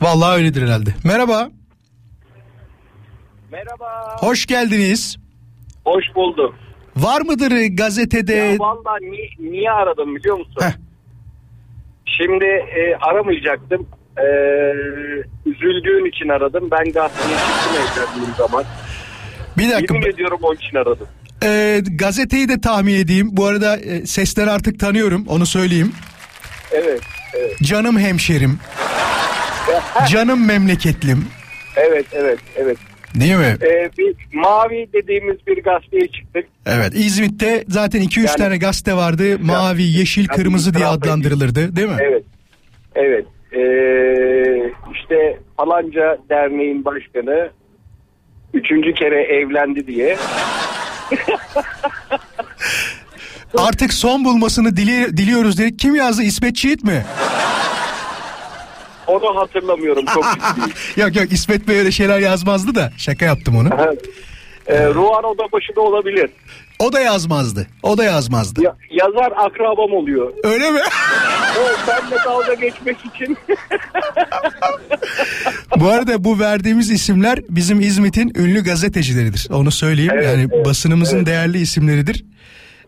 [0.00, 0.90] Vallahi öyledir herhalde.
[1.04, 1.48] Merhaba.
[3.52, 4.16] Merhaba.
[4.18, 5.16] Hoş geldiniz.
[5.84, 6.54] Hoş bulduk.
[6.96, 8.34] Var mıdır gazetede?
[8.34, 10.62] Ya valla ni- niye aradım biliyor musun?
[12.06, 13.86] Şimdi e, aramayacaktım.
[14.18, 14.26] E,
[15.46, 16.68] üzüldüğün için aradım.
[16.70, 17.72] Ben gazeteye çıktım
[18.02, 18.64] evlendiğim zaman.
[19.58, 19.94] Bir dakika.
[19.94, 21.08] Yemin ediyorum onun için aradım.
[21.44, 23.28] Ee, gazeteyi de tahmin edeyim.
[23.32, 25.24] Bu arada e, sesleri artık tanıyorum.
[25.28, 25.92] Onu söyleyeyim.
[26.72, 27.00] Evet.
[27.34, 27.58] Evet.
[27.62, 28.58] Canım hemşerim.
[30.10, 31.24] Canım memleketlim.
[31.76, 32.78] Evet evet evet.
[33.14, 33.56] Değil mi?
[33.62, 36.46] E, bir mavi dediğimiz bir gazeteye çıktık.
[36.66, 39.38] Evet İzmit'te zaten 2-3 Yani- tane gazete vardı.
[39.38, 41.96] Mavi, yeşil, Yani kırmızı diye adlandırılırdı değil mi?
[42.00, 42.24] Evet.
[42.94, 43.26] Evet.
[43.52, 43.62] E,
[44.94, 47.50] işte falanca derneğin başkanı
[48.54, 50.16] üçüncü kere evlendi diye.
[53.58, 55.78] Artık son bulmasını dili- diliyoruz dedik.
[55.78, 56.22] Kim yazdı?
[56.22, 57.04] İsmet Çiğit mi?
[59.06, 60.24] Onu hatırlamıyorum çok
[60.96, 62.92] yok yok İsmet Bey öyle şeyler yazmazdı da.
[62.96, 63.68] Şaka yaptım onu.
[64.66, 66.30] Ee, Ruhan Odabaşı da olabilir.
[66.78, 67.66] O da yazmazdı.
[67.82, 68.62] O da yazmazdı.
[68.62, 70.32] Ya- yazar akrabam oluyor.
[70.44, 70.78] Öyle mi?
[71.58, 73.36] Evet, benle dalga geçmek için.
[75.80, 79.48] Bu arada bu verdiğimiz isimler bizim İzmit'in ünlü gazetecileridir.
[79.52, 80.12] Onu söyleyeyim.
[80.14, 81.26] Evet, yani evet, basınımızın evet.
[81.26, 82.24] değerli isimleridir.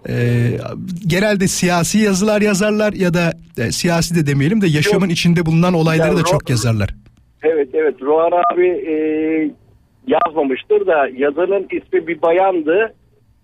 [0.09, 0.59] Ee,
[1.07, 6.09] genelde siyasi yazılar yazarlar ya da e, siyasi de demeyelim de yaşamın içinde bulunan olayları
[6.11, 6.95] Ya, da çok yazarlar.
[7.43, 8.95] evet evet Ruhan abi e,
[10.07, 12.95] yazmamıştır da yazanın ismi bir bayandı.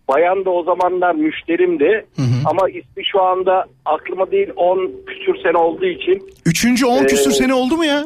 [0.08, 2.06] Bayan da o zamanlar müşterimdi.
[2.46, 6.28] Ama ismi şu anda aklıma değil 10 küsür sene olduğu için.
[6.46, 8.04] Üçüncü on küsür Ee, sene oldu mu ya?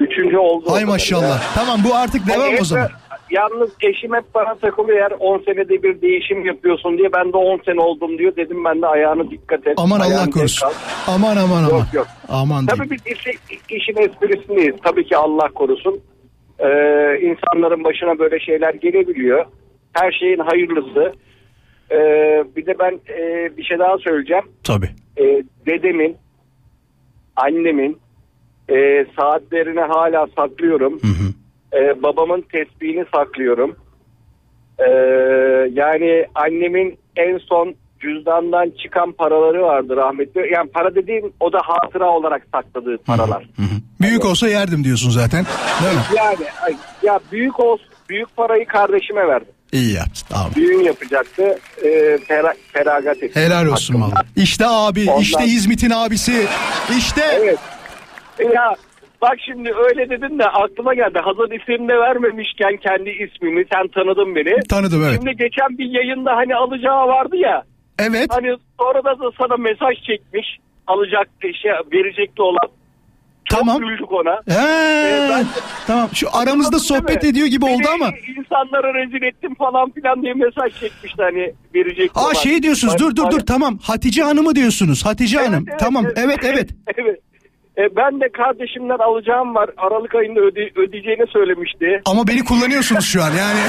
[0.00, 0.70] Üçüncü oldu.
[0.72, 1.54] Hay maşallah.
[1.54, 2.88] Tamam bu artık devam Hep o zaman.
[3.30, 7.60] Yalnız eşim hep bana takılıyor eğer 10 senede bir değişim yapıyorsun diye ben de 10
[7.64, 8.36] sene oldum diyor.
[8.36, 9.74] Dedim ben de ayağını dikkat et.
[9.76, 10.68] Aman Allah korusun.
[11.06, 11.78] Aman aman aman.
[11.78, 12.06] Yok yok.
[12.28, 13.30] Aman Tabii biz işi,
[13.70, 14.74] işin esprisindeyiz.
[14.84, 16.00] Tabii ki Allah korusun.
[16.58, 19.44] Ee, insanların başına böyle şeyler gelebiliyor.
[19.92, 21.12] Her şeyin hayırlısı.
[21.90, 24.44] Ee, bir de ben e, bir şey daha söyleyeceğim.
[24.64, 24.88] Tabii.
[25.18, 26.16] Ee, dedemin,
[27.36, 27.98] annemin
[28.68, 31.00] e, saatlerini hala saklıyorum.
[31.74, 33.76] Ee, babamın tesbihini saklıyorum.
[34.78, 34.90] Ee,
[35.72, 40.52] yani annemin en son cüzdandan çıkan paraları vardı rahmetli.
[40.52, 43.44] Yani para dediğim o da hatıra olarak sakladığı paralar.
[44.04, 45.46] Büyük olsa yerdim diyorsun zaten.
[45.82, 46.02] Değil mi?
[46.16, 49.48] Yani ya büyük olsun büyük parayı kardeşime verdim.
[49.72, 50.54] İyi yaptın abi.
[50.54, 51.58] Düğün yapacaktı.
[51.84, 53.40] E, fera, feragat etti.
[53.40, 54.22] Helal olsun valla.
[54.36, 56.46] İşte abi, Ondan- işte İzmit'in abisi.
[56.98, 57.22] İşte.
[57.42, 57.58] Evet.
[58.54, 58.74] Ya
[59.22, 61.18] bak şimdi öyle dedin de aklıma geldi.
[61.18, 64.62] Hazır isim de vermemişken kendi ismimi sen tanıdın beni.
[64.68, 65.14] Tanıdım, evet.
[65.14, 67.62] Şimdi geçen bir yayında hani alacağı vardı ya.
[67.98, 68.26] Evet.
[68.30, 70.46] Hani sonra da sana mesaj çekmiş.
[70.86, 71.28] Alacak
[71.62, 72.68] şey verecekti olan.
[73.50, 73.78] Çok Tamam.
[73.78, 74.30] güldük ona.
[74.48, 75.46] He, Ee, ben-
[75.86, 78.10] tamam şu aramızda sohbet ediyor gibi oldu ama.
[78.38, 82.20] insanlara rezil ettim falan filan diye mesaj çekmişti hani verecekti.
[82.20, 82.32] Aa olan.
[82.32, 86.38] şey diyorsunuz dur dur dur tamam Hatice Hanım'ı diyorsunuz Hatice Evet, Hanım evet, tamam evet
[86.44, 86.68] evet.
[86.98, 87.20] evet.
[87.78, 89.70] E, ben de kardeşimden alacağım var.
[89.76, 92.02] Aralık ayında öde, ödeyeceğini söylemişti.
[92.04, 93.60] Ama beni kullanıyorsunuz şu an yani.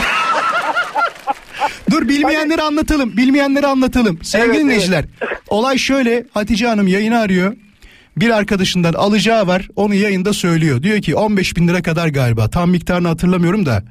[1.91, 3.17] Dur bilmeyenleri anlatalım.
[3.17, 4.19] Bilmeyenleri anlatalım.
[4.23, 5.05] Sevgili Evet, dinleyiciler.
[5.47, 6.23] Olay şöyle.
[6.33, 7.53] Hatice Hanım yayını arıyor.
[8.17, 9.67] Bir arkadaşından alacağı var.
[9.75, 10.83] Onu yayında söylüyor.
[10.83, 12.49] Diyor ki 15 bin lira kadar galiba.
[12.49, 13.83] Tam miktarını hatırlamıyorum da.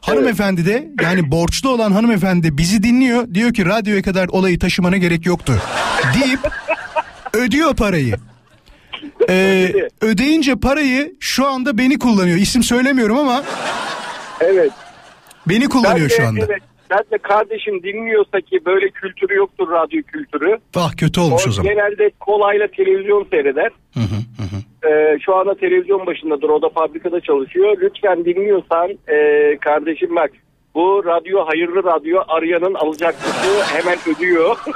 [0.00, 3.34] Hanımefendi de yani borçlu olan hanımefendi bizi dinliyor.
[3.34, 5.62] Diyor ki radyoya kadar olayı taşımana gerek yoktu.
[6.14, 6.40] Deyip
[7.34, 8.14] ödüyor parayı.
[9.30, 12.36] Ee, ödeyince parayı şu anda beni kullanıyor.
[12.38, 13.42] İsim söylemiyorum ama
[14.40, 14.70] Evet.
[15.48, 16.40] beni kullanıyor Ben de- şu anda.
[16.40, 16.62] Evet.
[16.92, 20.58] Ben de kardeşim dinliyorsa ki böyle kültürü yoktur radyo kültürü.
[20.76, 21.72] Ah kötü olmuş o zaman.
[21.74, 23.70] genelde kolayla televizyon seyreder.
[24.86, 26.48] Ee, şu anda televizyon başındadır.
[26.48, 27.76] O da fabrikada çalışıyor.
[27.80, 29.16] Lütfen dinliyorsan e,
[29.60, 30.30] kardeşim bak
[30.74, 34.56] bu radyo hayırlı radyo arayanın alacaklısı hemen ödüyor.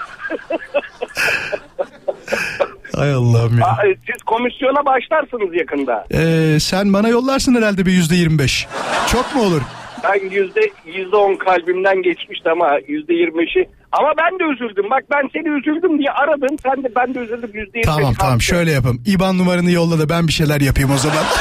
[2.97, 3.67] Hay Allah'ım ya.
[3.67, 6.05] Aa, e, Siz komisyona başlarsınız yakında.
[6.15, 8.67] Ee, sen bana yollarsın herhalde bir yüzde yirmi beş.
[9.13, 9.63] Çok mu olur?
[10.09, 13.69] Ben yüzde yüzde on kalbimden geçmişti ama yüzde yirmi beşi.
[13.93, 14.91] Ama ben de üzüldüm.
[14.91, 16.57] Bak ben seni üzüldüm diye aradım.
[16.63, 19.03] Sen de ben de üzüldüm yüzde yirmi Tamam tamam şöyle yapalım.
[19.07, 21.25] İban numaranı yolla da ben bir şeyler yapayım o zaman.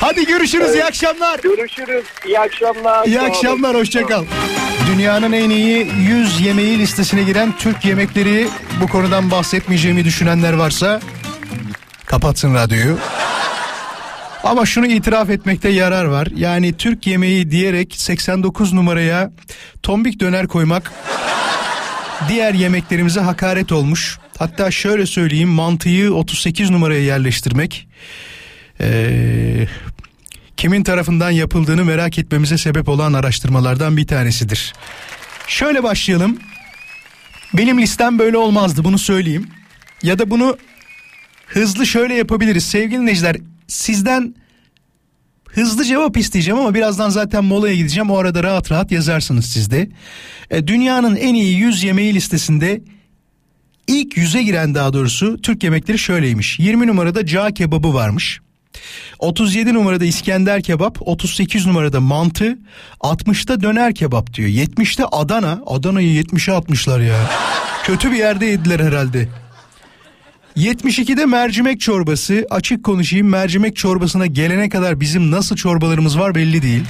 [0.00, 1.38] Hadi görüşürüz iyi akşamlar.
[1.38, 2.04] Görüşürüz.
[2.26, 3.06] İyi akşamlar.
[3.06, 4.24] İyi akşamlar hoşça kal.
[4.92, 8.48] Dünyanın en iyi 100 yemeği listesine giren Türk yemekleri
[8.82, 11.00] bu konudan bahsetmeyeceğimi düşünenler varsa
[12.06, 12.98] kapatsın radyoyu.
[14.44, 16.28] Ama şunu itiraf etmekte yarar var.
[16.36, 19.30] Yani Türk yemeği diyerek 89 numaraya
[19.82, 20.92] tombik döner koymak
[22.28, 24.18] diğer yemeklerimize hakaret olmuş.
[24.38, 27.88] Hatta şöyle söyleyeyim mantıyı 38 numaraya yerleştirmek
[28.80, 29.66] ee,
[30.56, 34.72] kimin tarafından yapıldığını merak etmemize sebep olan araştırmalardan bir tanesidir.
[35.46, 36.38] Şöyle başlayalım.
[37.54, 39.48] Benim listem böyle olmazdı bunu söyleyeyim.
[40.02, 40.58] Ya da bunu
[41.46, 42.64] hızlı şöyle yapabiliriz.
[42.64, 43.36] Sevgili dinleyiciler
[43.68, 44.34] sizden
[45.48, 48.10] hızlı cevap isteyeceğim ama birazdan zaten molaya gideceğim.
[48.10, 49.88] O arada rahat rahat yazarsınız siz de.
[50.50, 52.82] E, dünyanın en iyi 100 yemeği listesinde
[53.86, 56.58] ilk yüze giren daha doğrusu Türk yemekleri şöyleymiş.
[56.58, 58.40] 20 numarada cağ kebabı varmış.
[59.18, 62.58] 37 numarada İskender kebap, 38 numarada mantı,
[63.00, 64.48] 60'ta döner kebap diyor.
[64.48, 65.62] 70'te Adana.
[65.66, 67.30] Adana'yı 70'e atmışlar ya.
[67.84, 69.28] Kötü bir yerde yediler herhalde.
[70.56, 72.46] 72'de mercimek çorbası.
[72.50, 76.84] Açık konuşayım mercimek çorbasına gelene kadar bizim nasıl çorbalarımız var belli değil.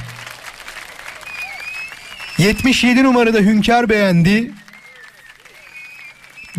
[2.39, 4.51] 77 numarada Hünkar beğendi.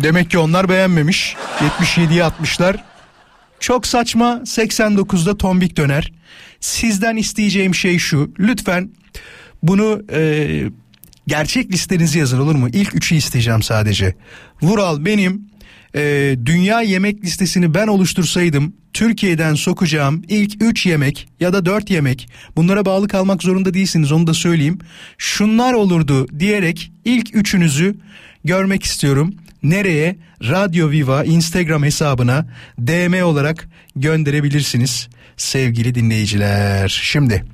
[0.02, 1.36] Demek ki onlar beğenmemiş.
[1.58, 2.84] 77'ye atmışlar.
[3.60, 6.12] Çok saçma 89'da tombik döner.
[6.60, 8.32] Sizden isteyeceğim şey şu.
[8.38, 8.90] Lütfen
[9.62, 10.62] bunu e,
[11.26, 12.68] gerçek listenizi yazın olur mu?
[12.68, 14.14] İlk üçü isteyeceğim sadece.
[14.62, 15.55] Vural benim
[15.94, 22.28] e, dünya yemek listesini ben oluştursaydım Türkiye'den sokacağım ilk 3 yemek ya da 4 yemek
[22.56, 24.78] bunlara bağlı kalmak zorunda değilsiniz onu da söyleyeyim.
[25.18, 27.94] Şunlar olurdu diyerek ilk üçünüzü
[28.44, 29.34] görmek istiyorum.
[29.62, 30.16] Nereye?
[30.42, 32.46] Radyo Viva Instagram hesabına
[32.78, 36.88] DM olarak gönderebilirsiniz sevgili dinleyiciler.
[37.02, 37.44] Şimdi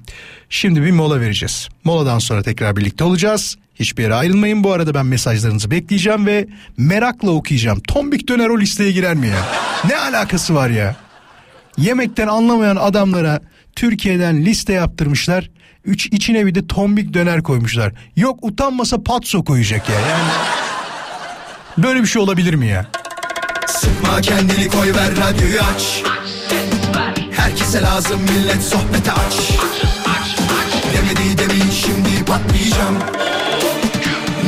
[0.48, 1.68] şimdi bir mola vereceğiz.
[1.84, 3.56] Moladan sonra tekrar birlikte olacağız.
[3.74, 4.64] Hiçbir yere ayrılmayın.
[4.64, 6.46] Bu arada ben mesajlarınızı bekleyeceğim ve
[6.76, 7.80] merakla okuyacağım.
[7.80, 9.48] Tombik döner o listeye girer mi ya?
[9.88, 10.96] Ne alakası var ya?
[11.78, 13.40] Yemekten anlamayan adamlara
[13.76, 15.50] Türkiye'den liste yaptırmışlar.
[15.84, 17.92] Üç içine bir de tombik döner koymuşlar.
[18.16, 20.00] Yok utanmasa patso koyacak ya.
[20.00, 20.22] Yani
[21.78, 22.86] böyle bir şey olabilir mi ya?
[23.66, 26.02] Sıkma kendini koy ver radyoyu aç
[27.32, 29.50] Her Herkese lazım millet sohbete aç
[30.94, 32.98] Demedi demin şimdi patlayacağım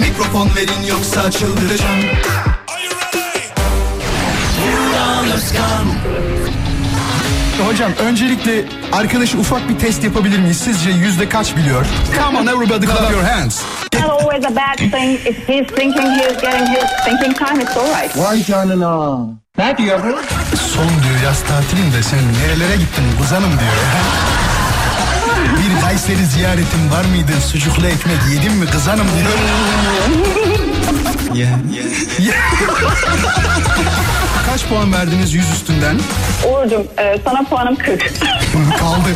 [0.00, 2.00] Mikrofon verin yoksa çıldıracağım
[7.66, 10.56] Hocam öncelikle arkadaş ufak bir test yapabilir miyiz?
[10.58, 11.86] Sizce yüzde kaç biliyor?
[12.24, 13.62] Come on everybody clap your hands.
[13.94, 15.20] Not always a bad thing.
[15.26, 18.16] If he's thinking he's getting his thinking time, it's all right.
[18.16, 19.18] Vay canına.
[19.58, 20.18] Ne diyor bu?
[20.56, 23.72] Son diyor yaz tatilinde sen nerelere gittin kuzanım diyor.
[25.58, 27.32] Bir Kayseri ziyaretin var mıydı?
[27.50, 29.32] Sucuklu ekmek yedin mi kızanım diyor.
[34.46, 35.98] Kaç puan verdiniz yüz üstünden?
[36.48, 38.02] Uğur'cum e, sana puanım 40.
[38.78, 39.08] Kaldı.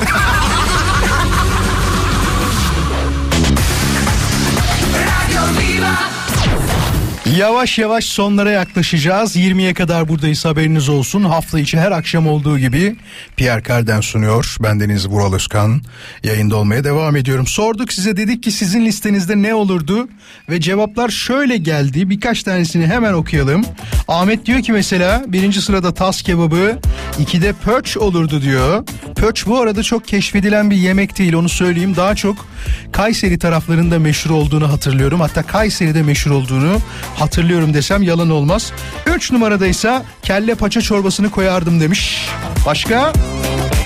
[7.36, 9.36] Yavaş yavaş sonlara yaklaşacağız.
[9.36, 11.24] 20'ye kadar buradayız haberiniz olsun.
[11.24, 12.96] Hafta içi her akşam olduğu gibi
[13.36, 14.56] Pierre Carden sunuyor.
[14.60, 15.82] Bendeniz Vural Özkan.
[16.24, 17.46] Yayında olmaya devam ediyorum.
[17.46, 20.08] Sorduk size dedik ki sizin listenizde ne olurdu?
[20.50, 22.10] Ve cevaplar şöyle geldi.
[22.10, 23.64] Birkaç tanesini hemen okuyalım.
[24.08, 26.78] Ahmet diyor ki mesela birinci sırada tas kebabı,
[27.18, 28.84] ikide pöç olurdu diyor.
[29.16, 31.96] Pöç bu arada çok keşfedilen bir yemek değil onu söyleyeyim.
[31.96, 32.48] Daha çok
[32.92, 35.20] Kayseri taraflarında meşhur olduğunu hatırlıyorum.
[35.20, 36.78] Hatta Kayseri'de meşhur olduğunu
[37.18, 38.72] hatırlıyorum desem yalan olmaz.
[39.06, 42.28] 3 numarada ise kelle paça çorbasını koyardım demiş.
[42.66, 43.12] Başka?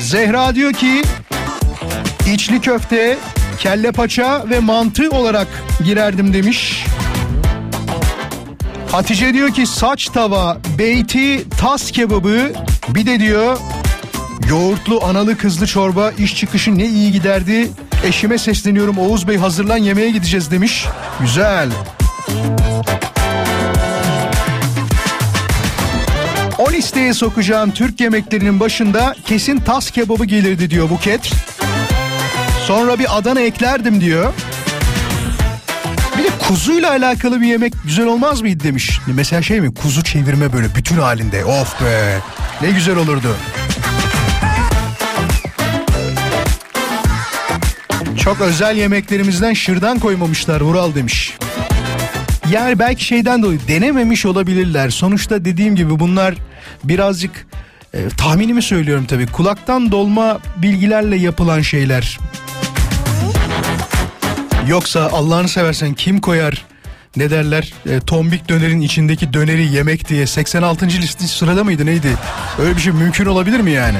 [0.00, 1.02] Zehra diyor ki
[2.32, 3.18] içli köfte,
[3.58, 5.48] kelle paça ve mantı olarak
[5.84, 6.84] girerdim demiş.
[8.90, 12.52] Hatice diyor ki saç tava, beyti, tas kebabı
[12.88, 13.58] bir de diyor
[14.48, 17.70] yoğurtlu analı kızlı çorba iş çıkışı ne iyi giderdi.
[18.04, 20.86] Eşime sesleniyorum Oğuz Bey hazırlan yemeğe gideceğiz demiş.
[21.20, 21.68] Güzel.
[26.82, 31.30] Listeye sokacağım Türk yemeklerinin başında kesin tas kebabı gelirdi diyor Buket.
[32.66, 34.32] Sonra bir Adana eklerdim diyor.
[36.18, 39.00] Bir de kuzuyla alakalı bir yemek güzel olmaz mıydı demiş.
[39.06, 41.44] Mesela şey mi kuzu çevirme böyle bütün halinde.
[41.44, 42.18] Of be
[42.62, 43.36] ne güzel olurdu.
[48.24, 51.36] Çok özel yemeklerimizden şırdan koymamışlar Vural demiş.
[52.50, 54.90] Yani belki şeyden dolayı denememiş olabilirler.
[54.90, 56.34] Sonuçta dediğim gibi bunlar
[56.84, 57.46] birazcık
[57.94, 59.26] e, tahminimi söylüyorum tabii.
[59.26, 62.18] Kulaktan dolma bilgilerle yapılan şeyler.
[64.68, 66.64] Yoksa Allah'ını seversen kim koyar
[67.16, 70.86] ne derler e, tombik dönerin içindeki döneri yemek diye 86.
[70.86, 72.08] liste sırada mıydı neydi?
[72.58, 73.98] Öyle bir şey mümkün olabilir mi yani?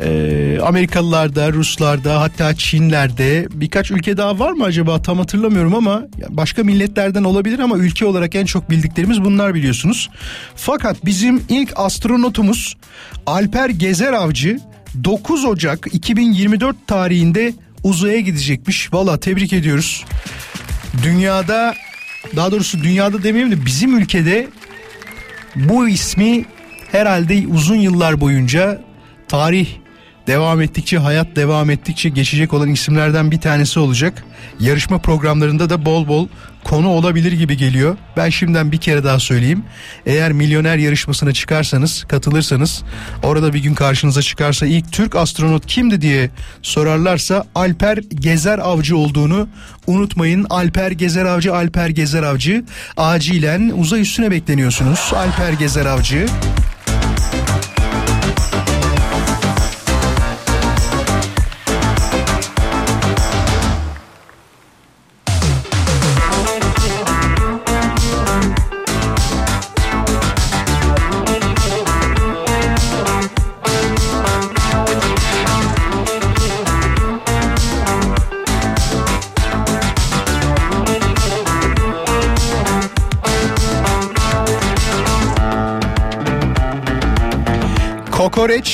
[0.00, 6.64] Ee, Amerikalılarda, Ruslarda hatta Çinlerde birkaç ülke daha var mı acaba tam hatırlamıyorum ama başka
[6.64, 10.10] milletlerden olabilir ama ülke olarak en çok bildiklerimiz bunlar biliyorsunuz.
[10.56, 12.76] Fakat bizim ilk astronotumuz
[13.26, 14.58] Alper Gezer Avcı
[15.04, 17.52] 9 Ocak 2024 tarihinde
[17.84, 18.92] uzaya gidecekmiş.
[18.92, 20.04] Valla tebrik ediyoruz.
[21.02, 21.74] Dünyada
[22.36, 24.48] daha doğrusu dünyada demeyeyim de bizim ülkede
[25.56, 26.44] bu ismi
[26.92, 28.80] herhalde uzun yıllar boyunca
[29.28, 29.68] tarih
[30.26, 34.24] devam ettikçe hayat devam ettikçe geçecek olan isimlerden bir tanesi olacak.
[34.60, 36.28] Yarışma programlarında da bol bol
[36.64, 37.96] konu olabilir gibi geliyor.
[38.16, 39.64] Ben şimdiden bir kere daha söyleyeyim.
[40.06, 42.82] Eğer milyoner yarışmasına çıkarsanız, katılırsanız,
[43.22, 46.30] orada bir gün karşınıza çıkarsa ilk Türk astronot kimdi diye
[46.62, 49.48] sorarlarsa Alper Gezer Avcı olduğunu
[49.86, 50.46] unutmayın.
[50.50, 52.64] Alper Gezer Avcı, Alper Gezer Avcı.
[52.96, 55.12] Acilen uzay üstüne bekleniyorsunuz.
[55.14, 56.26] Alper Gezer Avcı.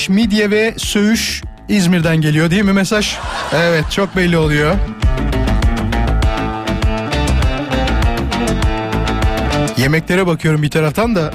[0.03, 3.16] Kokoreç, midye ve söğüş İzmir'den geliyor değil mi mesaj?
[3.55, 4.74] Evet çok belli oluyor.
[9.76, 11.34] Yemeklere bakıyorum bir taraftan da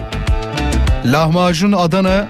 [1.06, 2.28] lahmacun Adana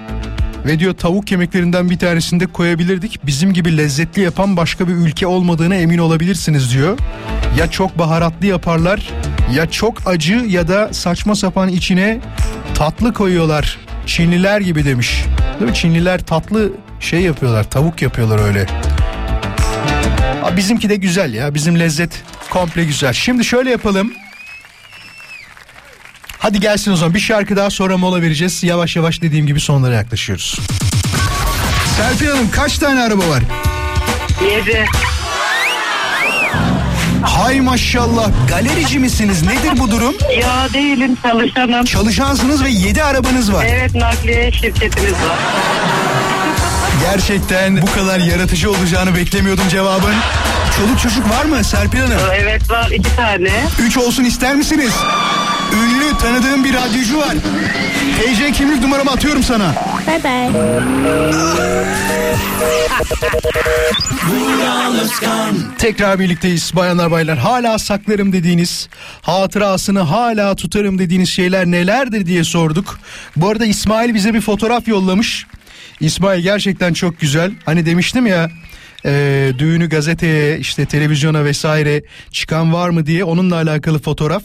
[0.66, 3.26] ve diyor tavuk yemeklerinden bir tanesini de koyabilirdik.
[3.26, 6.98] Bizim gibi lezzetli yapan başka bir ülke olmadığına emin olabilirsiniz diyor.
[7.58, 9.10] Ya çok baharatlı yaparlar
[9.54, 12.20] ya çok acı ya da saçma sapan içine
[12.74, 13.78] tatlı koyuyorlar.
[14.06, 15.24] Çinliler gibi demiş.
[15.60, 15.72] Değil?
[15.72, 18.66] Çinliler tatlı şey yapıyorlar tavuk yapıyorlar öyle.
[20.44, 23.12] Aa, bizimki de güzel ya bizim lezzet komple güzel.
[23.12, 24.12] Şimdi şöyle yapalım.
[26.38, 28.64] Hadi gelsin o zaman bir şarkı daha sonra mola vereceğiz.
[28.64, 30.58] Yavaş yavaş dediğim gibi sonlara yaklaşıyoruz.
[31.96, 33.42] Serpil Hanım kaç tane araba var?
[34.50, 34.86] Yedi.
[37.22, 40.14] Hay maşallah galerici misiniz nedir bu durum?
[40.40, 41.84] Ya değilim çalışanım.
[41.84, 43.66] Çalışansınız ve 7 arabanız var.
[43.70, 45.38] Evet nakliye şirketimiz var.
[47.02, 50.14] Gerçekten bu kadar yaratıcı olacağını beklemiyordum cevabın.
[50.76, 52.18] Çoluk çocuk var mı Serpil Hanım?
[52.34, 53.50] Evet var iki tane.
[53.78, 54.92] Üç olsun ister misiniz?
[55.72, 57.34] Ünlü tanıdığım bir radyocu var.
[58.18, 59.74] TC kimlik numaramı atıyorum sana.
[60.06, 60.50] Bye bye.
[65.78, 67.38] Tekrar birlikteyiz bayanlar baylar.
[67.38, 68.88] Hala saklarım dediğiniz,
[69.22, 72.98] hatırasını hala tutarım dediğiniz şeyler nelerdir diye sorduk.
[73.36, 75.46] Bu arada İsmail bize bir fotoğraf yollamış.
[76.00, 77.52] İsmail gerçekten çok güzel.
[77.64, 78.50] Hani demiştim ya
[79.04, 84.42] e, düğünü gazeteye işte televizyona vesaire çıkan var mı diye onunla alakalı fotoğraf.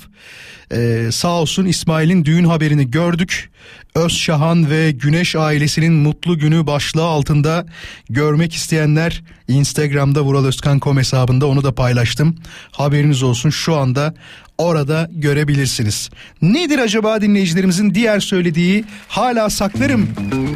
[0.75, 3.49] E, sağ olsun İsmail'in düğün haberini gördük.
[3.95, 7.65] Özşahan ve Güneş ailesinin mutlu günü başlığı altında
[8.09, 12.35] görmek isteyenler Instagram'da Vural Özkan.com hesabında onu da paylaştım.
[12.71, 14.13] Haberiniz olsun şu anda
[14.57, 16.09] orada görebilirsiniz.
[16.41, 20.09] Nedir acaba dinleyicilerimizin diğer söylediği hala saklarım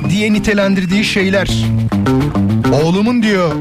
[0.09, 1.49] diye nitelendirdiği şeyler?
[2.83, 3.55] Oğlumun diyor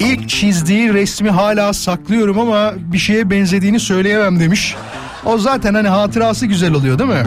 [0.00, 4.74] ilk çizdiği resmi hala saklıyorum ama bir şeye benzediğini söyleyemem demiş.
[5.26, 7.24] O zaten hani hatırası güzel oluyor değil mi?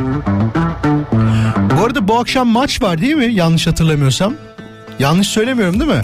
[1.77, 3.33] Bu arada bu akşam maç var değil mi?
[3.33, 4.33] Yanlış hatırlamıyorsam.
[4.99, 6.01] Yanlış söylemiyorum değil mi?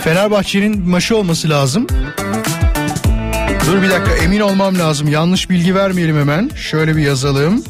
[0.00, 1.86] Fenerbahçe'nin maçı olması lazım.
[3.66, 5.08] Dur bir dakika emin olmam lazım.
[5.08, 6.50] Yanlış bilgi vermeyelim hemen.
[6.56, 7.64] Şöyle bir yazalım.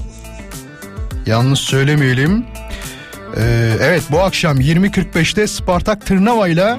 [1.27, 2.45] Yanlış söylemeyelim.
[3.37, 6.77] Ee, evet bu akşam 20.45'te Spartak Tırnava ile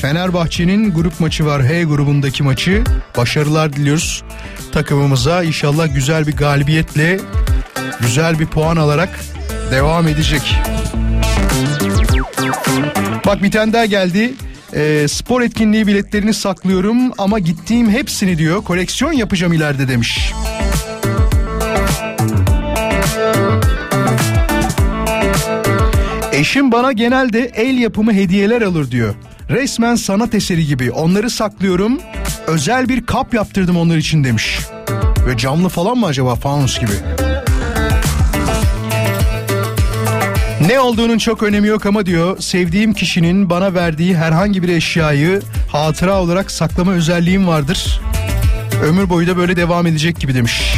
[0.00, 1.62] Fenerbahçe'nin grup maçı var.
[1.68, 2.84] H grubundaki maçı.
[3.16, 4.22] Başarılar diliyoruz
[4.72, 5.42] takımımıza.
[5.42, 7.20] İnşallah güzel bir galibiyetle
[8.00, 9.20] güzel bir puan alarak
[9.70, 10.56] devam edecek.
[13.26, 14.34] Bak bir tane daha geldi.
[14.74, 20.32] Ee, spor etkinliği biletlerini saklıyorum ama gittiğim hepsini diyor koleksiyon yapacağım ileride demiş.
[26.32, 29.14] Eşim bana genelde el yapımı hediyeler alır diyor.
[29.50, 32.00] Resmen sanat eseri gibi onları saklıyorum.
[32.48, 34.58] Özel bir kap yaptırdım onlar için demiş.
[35.26, 36.90] Ve camlı falan mı acaba fanus gibi?
[40.66, 45.42] Ne olduğunun çok önemi yok ama diyor sevdiğim kişinin bana verdiği herhangi bir eşyayı
[45.72, 48.00] hatıra olarak saklama özelliğim vardır.
[48.84, 50.77] Ömür boyu da böyle devam edecek gibi demiş.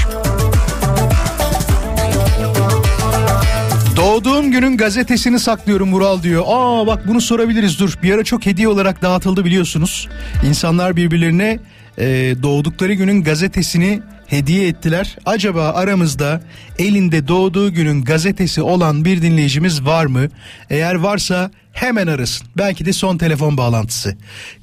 [4.00, 6.44] Doğduğum günün gazetesini saklıyorum Vural diyor.
[6.46, 7.94] Aa bak bunu sorabiliriz dur.
[8.02, 10.08] Bir ara çok hediye olarak dağıtıldı biliyorsunuz.
[10.46, 11.58] İnsanlar birbirlerine
[11.98, 12.06] e,
[12.42, 15.16] doğdukları günün gazetesini hediye ettiler.
[15.26, 16.40] Acaba aramızda
[16.78, 20.28] elinde doğduğu günün gazetesi olan bir dinleyicimiz var mı?
[20.70, 22.46] Eğer varsa hemen arasın.
[22.56, 24.16] Belki de son telefon bağlantısı.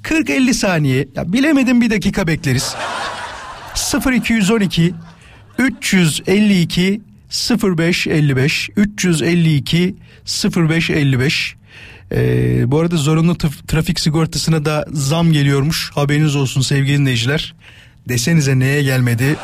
[0.04, 2.76] 40-50 saniye ya bilemedim bir dakika bekleriz.
[4.12, 4.94] 0212
[5.60, 9.96] 352 0555 352
[10.56, 11.56] 0555
[12.12, 15.92] ee, bu arada zorunlu trafik sigortasına da zam geliyormuş.
[15.96, 17.56] Haberiniz olsun sevgili dinleyiciler.
[18.10, 19.36] Desenize neye gelmedi?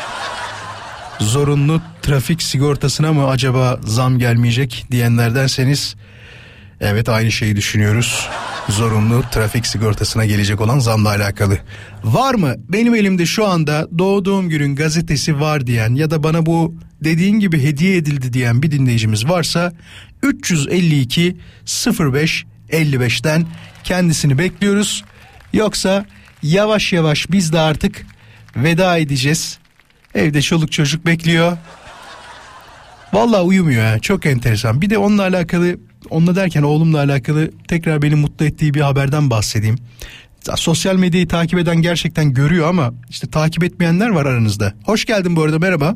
[1.19, 5.95] Zorunlu trafik sigortasına mı acaba zam gelmeyecek diyenlerdenseniz
[6.81, 8.29] evet aynı şeyi düşünüyoruz.
[8.69, 11.57] Zorunlu trafik sigortasına gelecek olan zamla alakalı.
[12.03, 16.75] Var mı benim elimde şu anda doğduğum günün gazetesi var diyen ya da bana bu
[17.03, 19.73] dediğin gibi hediye edildi diyen bir dinleyicimiz varsa
[20.23, 21.37] 352
[21.99, 23.45] 05 55'ten
[23.83, 25.03] kendisini bekliyoruz.
[25.53, 26.05] Yoksa
[26.43, 28.05] yavaş yavaş biz de artık
[28.55, 29.57] veda edeceğiz.
[30.15, 31.57] Evde çoluk çocuk bekliyor.
[33.13, 33.99] Vallahi uyumuyor ha.
[33.99, 34.81] Çok enteresan.
[34.81, 35.79] Bir de onunla alakalı,
[36.09, 39.75] onunla derken oğlumla alakalı tekrar beni mutlu ettiği bir haberden bahsedeyim.
[40.55, 44.73] Sosyal medyayı takip eden gerçekten görüyor ama işte takip etmeyenler var aranızda.
[44.83, 45.95] Hoş geldin bu arada merhaba.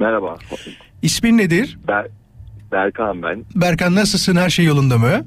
[0.00, 0.36] Merhaba.
[1.02, 1.78] İsmin nedir?
[1.88, 2.06] Ber
[2.72, 3.44] Berkan ben.
[3.54, 4.36] Berkan nasılsın?
[4.36, 5.26] Her şey yolunda mı?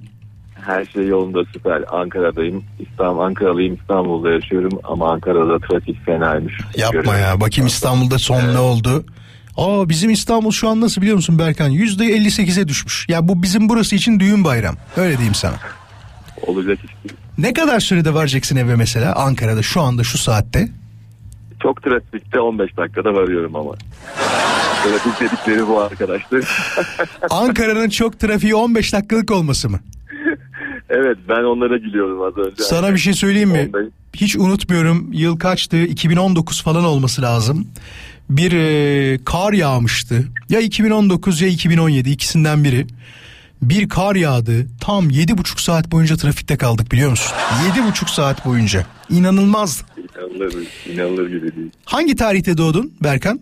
[0.66, 1.84] Her şey yolunda süper.
[1.92, 2.64] Ankara'dayım.
[2.80, 3.76] İstanbul, Ankaralıyım.
[3.76, 6.54] İstanbul'da yaşıyorum ama Ankara'da trafik fenaymış.
[6.78, 7.42] Yapma ya.
[7.42, 9.06] Bakayım İstanbul'da son ne oldu?
[9.58, 11.70] Aa bizim İstanbul şu an nasıl biliyor musun Berkan?
[11.70, 13.06] Yüzde 58'e düşmüş.
[13.10, 14.76] Ya bu bizim burası için düğün bayram.
[14.98, 15.56] Öyle diyeyim sana.
[16.48, 17.20] Olacak iş değil.
[17.38, 20.70] Ne kadar sürede varacaksın eve mesela Ankara'da şu anda şu saatte?
[21.64, 23.72] Çok trafikte 15 dakikada varıyorum ama.
[24.84, 26.42] Trafik dedikleri bu arkadaşlar.
[27.30, 29.80] Ankara'nın çok trafiği 15 dakikalık olması mı?
[30.90, 32.64] evet ben onlara gülüyorum az önce.
[32.64, 33.70] Sana bir şey söyleyeyim mi?
[33.74, 33.92] 15.
[34.14, 35.10] Hiç unutmuyorum.
[35.14, 35.78] Yıl kaçtı?
[35.78, 37.68] 2019 falan olması lazım.
[38.30, 40.24] Bir e, kar yağmıştı.
[40.50, 42.88] Ya 2019 ya 2017 ikisinden biri.
[43.62, 44.68] Bir kar yağdı.
[44.82, 47.36] Tam 7,5 saat boyunca trafikte kaldık biliyor musun?
[47.78, 48.86] 7,5 saat boyunca.
[49.10, 49.84] İnanılmaz.
[49.98, 51.72] İnanılır, inanılır gibi değil.
[51.86, 53.40] Hangi tarihte doğdun Berkan?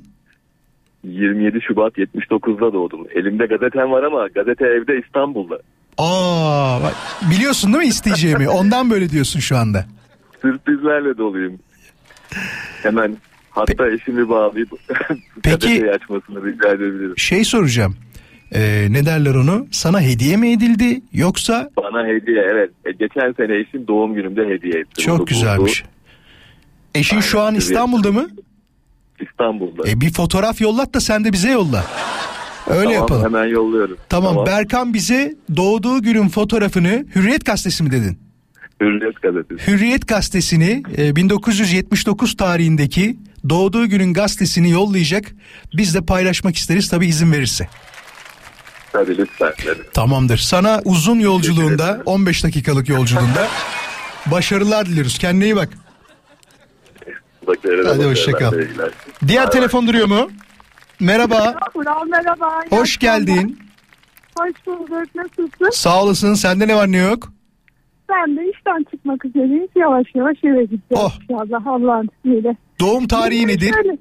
[1.04, 3.08] 27 Şubat 79'da doğdum.
[3.16, 5.60] Elimde gazetem var ama gazete evde İstanbul'da.
[5.98, 6.96] Aa, bak,
[7.32, 8.50] biliyorsun değil mi isteyeceğimi?
[8.50, 9.86] Ondan böyle diyorsun şu anda.
[10.42, 11.60] Sürprizlerle doluyum.
[12.84, 13.18] Hemen
[13.52, 14.70] hatta eşimi bağlayıp
[15.44, 17.18] gazeteyi açmasını rica edebilirim.
[17.18, 17.96] Şey soracağım.
[18.56, 19.68] Ee, ne derler onu?
[19.72, 22.70] Sana hediye mi edildi yoksa Bana hediye evet.
[22.86, 25.02] E, geçen sene eşim doğum günümde hediye etti.
[25.02, 25.84] çok Bunu güzelmiş.
[25.84, 25.92] buldu.
[26.96, 28.28] Eşin şu an Aynen, İstanbul'da mı?
[29.22, 29.90] İstanbul'da.
[29.90, 31.86] E bir fotoğraf yollat da sen de bize yolla.
[32.68, 33.24] Öyle tamam, yapalım.
[33.24, 33.98] Hemen yolluyorum.
[34.10, 38.20] Tamam, Berkan bize doğduğu günün fotoğrafını Hürriyet Gazetesi mi dedin?
[38.82, 39.68] Hürriyet gazetesi.
[39.68, 43.18] Hürriyet Gazetesi'ni e, 1979 tarihindeki
[43.50, 45.26] doğduğu günün gazetesini yollayacak.
[45.74, 47.68] Biz de paylaşmak isteriz tabii izin verirse.
[48.92, 49.54] Tabii lütfen.
[49.94, 50.38] Tamamdır.
[50.38, 53.48] Sana uzun yolculuğunda 15 dakikalık yolculuğunda
[54.26, 55.18] başarılar diliyoruz.
[55.18, 55.70] Kendine iyi bak.
[57.48, 58.52] Hadi hoşça kal.
[59.28, 60.30] Diğer telefon duruyor mu?
[61.00, 61.56] Merhaba.
[61.76, 62.62] Merhaba, merhaba.
[62.70, 63.60] Hoş geldin.
[64.40, 65.16] Hoş bulduk.
[65.16, 65.70] Nasılsın?
[65.72, 66.34] Sağ olasın.
[66.34, 67.34] Sende ne var ne yok?
[68.10, 69.68] Ben de işten çıkmak üzereyim.
[69.76, 71.12] Yavaş yavaş eve gideceğim Oh.
[71.30, 72.56] inşallah Allah'ın izniyle.
[72.80, 73.74] Doğum tarihi nedir?
[73.74, 73.98] Şöyle,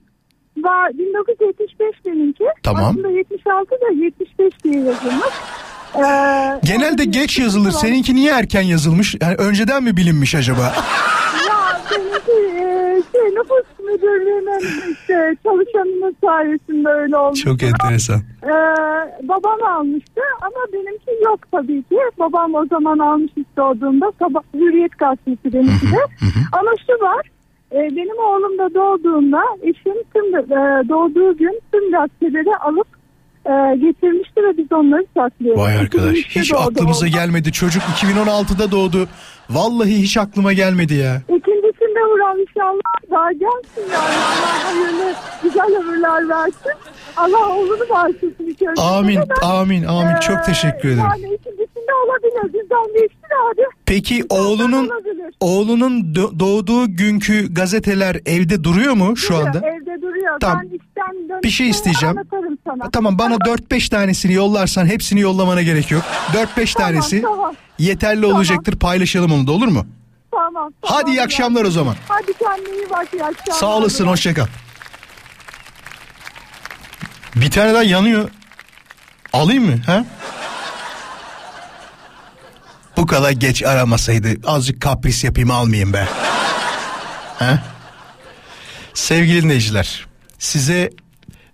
[0.59, 2.45] va- 1975 benimki.
[2.63, 2.85] Tamam.
[2.91, 5.35] Aslında 76 da 75 diye yazılmış.
[5.95, 7.71] Ee, Genelde geç yazılır.
[7.71, 9.15] Seninki niye erken yazılmış?
[9.21, 10.75] Yani önceden mi bilinmiş acaba?
[11.49, 11.55] Ya
[13.13, 17.41] şey, nüfus müdürlüğünün işte çalışanının sayesinde öyle olmuş.
[17.41, 18.21] Çok enteresan.
[18.45, 18.49] Ee,
[19.29, 21.99] babam almıştı ama benimki yok tabii ki.
[22.19, 26.01] Babam o zaman almış doğduğunda sabah Hürriyet Gazetesi benimki de.
[26.53, 27.27] Ama şu var
[27.73, 32.87] e, benim oğlum da doğduğunda eşim tüm e, doğduğu gün tüm gazeteleri alıp
[33.47, 35.61] e, getirmişti ve biz onları saklıyoruz.
[35.63, 36.17] Vay arkadaş.
[36.19, 37.15] 2003'te Hiç aklımıza oğlum.
[37.15, 37.53] gelmedi.
[37.53, 39.09] Çocuk 2016'da doğdu.
[39.51, 41.23] Vallahi hiç aklıma gelmedi ya.
[41.91, 43.95] İkincisinde Vural inşallah daha gelsin yani.
[43.95, 46.73] Allah hayırlı güzel ömürler versin.
[47.17, 48.83] Allah oğlunu bağışlasın ilk önce.
[48.83, 50.17] Amin, ben, amin, amin.
[50.17, 50.99] e, Çok teşekkür ederim.
[50.99, 52.53] Yani ikincisinde olabilir.
[52.55, 53.63] Bizden geçti de hadi.
[53.87, 55.35] Peki oğlunun olabilir.
[55.41, 59.59] oğlunun do- doğduğu günkü gazeteler evde duruyor mu şu Duruyor, anda?
[59.59, 60.39] Evde duruyor.
[60.41, 60.61] Tamam.
[60.63, 62.17] Ben işten Bir şey isteyeceğim.
[62.67, 62.91] Sana.
[62.91, 66.03] Tamam bana 4-5 tanesini yollarsan hepsini yollamana gerek yok.
[66.33, 67.55] 4-5 Tamam, tanesi tamam.
[67.79, 68.77] yeterli olacaktır.
[68.79, 69.87] Paylaşalım onu da olur mu?
[70.55, 70.73] Tamam.
[70.83, 71.97] tamam Hadi iyi akşamlar o zaman.
[72.09, 73.09] Hadi kendine iyi bak.
[73.13, 73.61] iyi akşamlar.
[73.61, 74.47] Sağ olasın hoşça kal.
[77.37, 78.31] Bir tane daha yanıyor.
[79.33, 79.83] Alayım mı?
[79.87, 80.05] Ha?
[82.97, 86.09] Bu kadar geç aramasaydı azıcık kapris yapayım almayayım be.
[87.39, 87.63] Ha?
[88.95, 90.07] Sevgili dinleyiciler
[90.39, 90.91] size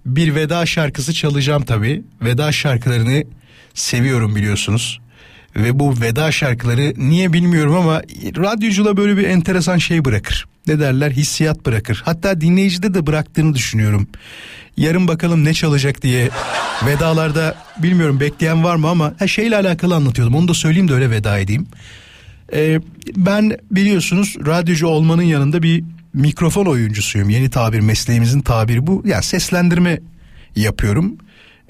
[0.06, 2.04] bir veda şarkısı çalacağım tabii.
[2.22, 3.24] Veda şarkılarını
[3.74, 5.00] seviyorum biliyorsunuz.
[5.56, 8.02] Ve bu veda şarkıları niye bilmiyorum ama
[8.36, 10.46] radyocula böyle bir enteresan şey bırakır.
[10.66, 12.02] ne derler hissiyat bırakır.
[12.04, 14.08] Hatta dinleyicide de bıraktığını düşünüyorum.
[14.76, 16.28] Yarın bakalım ne çalacak diye
[16.86, 20.34] vedalarda bilmiyorum bekleyen var mı ama ha, şeyle alakalı anlatıyordum.
[20.34, 21.66] Onu da söyleyeyim de öyle veda edeyim.
[22.52, 22.80] Ee,
[23.16, 27.30] ben biliyorsunuz radyocu olmanın yanında bir mikrofon oyuncusuyum.
[27.30, 29.02] Yeni tabir mesleğimizin tabiri bu.
[29.06, 30.00] Yani seslendirme
[30.56, 31.16] yapıyorum.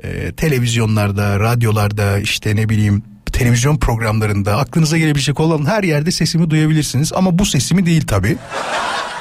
[0.05, 3.03] Ee, televizyonlarda, radyolarda işte ne bileyim
[3.37, 7.13] televizyon programlarında aklınıza gelebilecek olan her yerde sesimi duyabilirsiniz.
[7.13, 8.37] Ama bu sesimi değil tabii.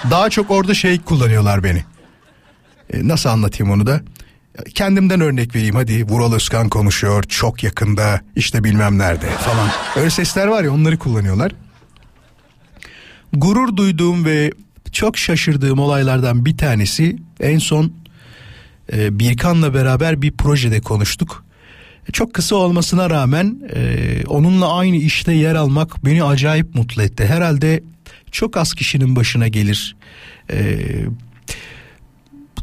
[0.10, 1.84] Daha çok orada şey kullanıyorlar beni.
[2.94, 4.02] Ee, nasıl anlatayım onu da?
[4.76, 9.70] Kendimden örnek vereyim hadi Vural Özkan konuşuyor çok yakında işte bilmem nerede falan.
[9.96, 11.52] Öyle sesler var ya onları kullanıyorlar.
[13.34, 14.52] Gurur duyduğum ve
[14.92, 17.94] çok şaşırdığım olaylardan bir tanesi en son
[18.94, 21.45] e, Birkan'la beraber bir projede konuştuk.
[22.14, 27.26] Çok kısa olmasına rağmen e, onunla aynı işte yer almak beni acayip mutlu etti.
[27.26, 27.84] Herhalde
[28.32, 29.96] çok az kişinin başına gelir.
[30.52, 30.78] E,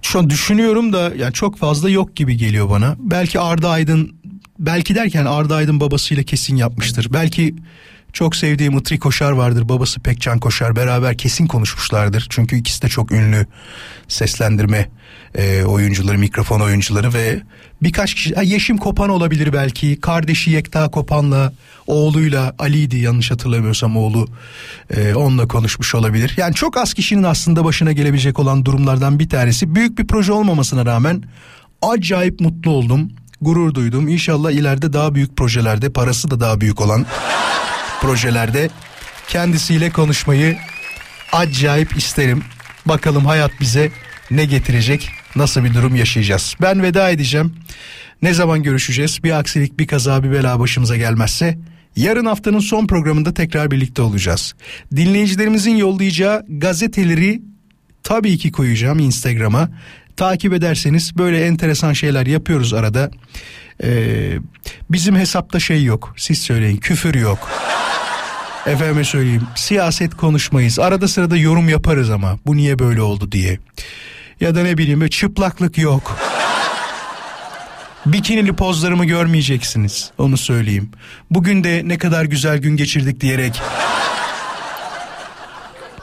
[0.03, 2.97] şu an düşünüyorum da yani çok fazla yok gibi geliyor bana.
[2.99, 4.15] Belki Arda Aydın
[4.59, 7.09] belki derken Arda Aydın babasıyla kesin yapmıştır.
[7.13, 7.55] Belki
[8.13, 9.69] çok sevdiğim Itri Koşar vardır.
[9.69, 12.27] Babası Pekcan Koşar beraber kesin konuşmuşlardır.
[12.31, 13.47] Çünkü ikisi de çok ünlü
[14.09, 14.89] seslendirme
[15.35, 17.43] e, oyuncuları, mikrofon oyuncuları ve
[17.83, 20.01] birkaç kişi ha, Yeşim Kopan olabilir belki.
[20.01, 21.53] Kardeşi Yekta Kopan'la
[21.87, 24.29] oğluyla Ali'ydi yanlış hatırlamıyorsam oğlu
[24.97, 26.35] e, onunla konuşmuş olabilir.
[26.37, 29.75] Yani çok az kişinin aslında başına gelebilecek olan durumlardan bir tanesi.
[29.75, 31.23] Büyük bir proje olmamasına rağmen
[31.83, 33.11] acayip mutlu oldum.
[33.41, 34.09] Gurur duydum.
[34.09, 37.07] İnşallah ileride daha büyük projelerde parası da daha büyük olan
[38.01, 38.71] projelerde
[39.29, 40.57] kendisiyle konuşmayı
[41.33, 42.45] acayip isterim.
[42.87, 43.91] Bakalım hayat bize
[44.31, 46.55] ne getirecek, nasıl bir durum yaşayacağız.
[46.61, 47.55] Ben veda edeceğim.
[48.23, 49.25] Ne zaman görüşeceğiz?
[49.25, 51.59] Bir aksilik, bir kaza, bir bela başımıza gelmezse
[51.97, 54.55] yarın haftanın son programında tekrar birlikte olacağız.
[54.97, 57.43] Dinleyicilerimizin yollayacağı gazeteleri
[58.03, 59.69] tabii ki koyacağım Instagram'a.
[60.17, 63.11] Takip ederseniz böyle enteresan şeyler yapıyoruz arada.
[63.85, 64.39] Ee,
[64.91, 66.15] bizim hesapta şey yok.
[66.17, 67.49] Siz söyleyin küfür yok.
[68.67, 70.79] Efendime söyleyeyim siyaset konuşmayız.
[70.79, 73.59] Arada sırada yorum yaparız ama bu niye böyle oldu diye.
[74.41, 76.19] Ya da ne bileyim böyle çıplaklık yok.
[78.07, 80.11] Bikinili pozlarımı görmeyeceksiniz.
[80.19, 80.91] Onu söyleyeyim.
[81.31, 83.63] Bugün de ne kadar güzel gün geçirdik diyerek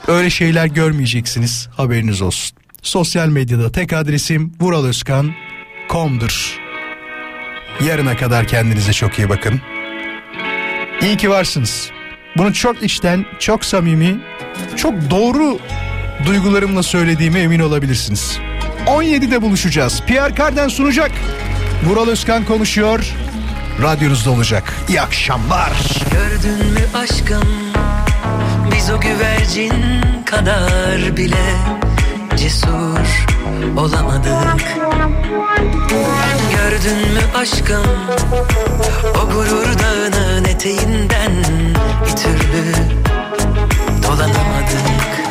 [0.10, 1.70] öyle şeyler görmeyeceksiniz.
[1.78, 2.58] Haberiniz olsun.
[2.82, 6.60] Sosyal medyada tek adresim vuraloskan.com'dur.
[7.86, 9.62] Yarına kadar kendinize çok iyi bakın.
[11.02, 11.92] İyi ki varsınız.
[12.38, 14.18] Bunu çok içten, çok samimi,
[14.78, 15.60] çok doğru
[16.26, 18.40] duygularımla söylediğime emin olabilirsiniz.
[18.86, 20.02] 17'de buluşacağız.
[20.08, 21.12] Pierre Carden sunacak.
[21.86, 23.14] Vural Özkan konuşuyor.
[23.82, 24.74] Radyonuzda olacak.
[24.90, 25.72] İyi akşamlar.
[26.12, 27.44] Gördün mü aşkım
[28.80, 29.74] biz o güvercin
[30.26, 31.56] kadar bile
[32.38, 33.26] cesur
[33.78, 34.78] olamadık
[36.56, 37.86] Gördün mü aşkım
[39.24, 41.32] o gurur dağının eteğinden
[42.06, 42.74] bir türlü
[44.04, 45.29] dolanamadık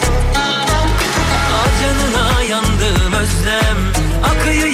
[3.21, 3.79] özlem
[4.25, 4.73] Akıyı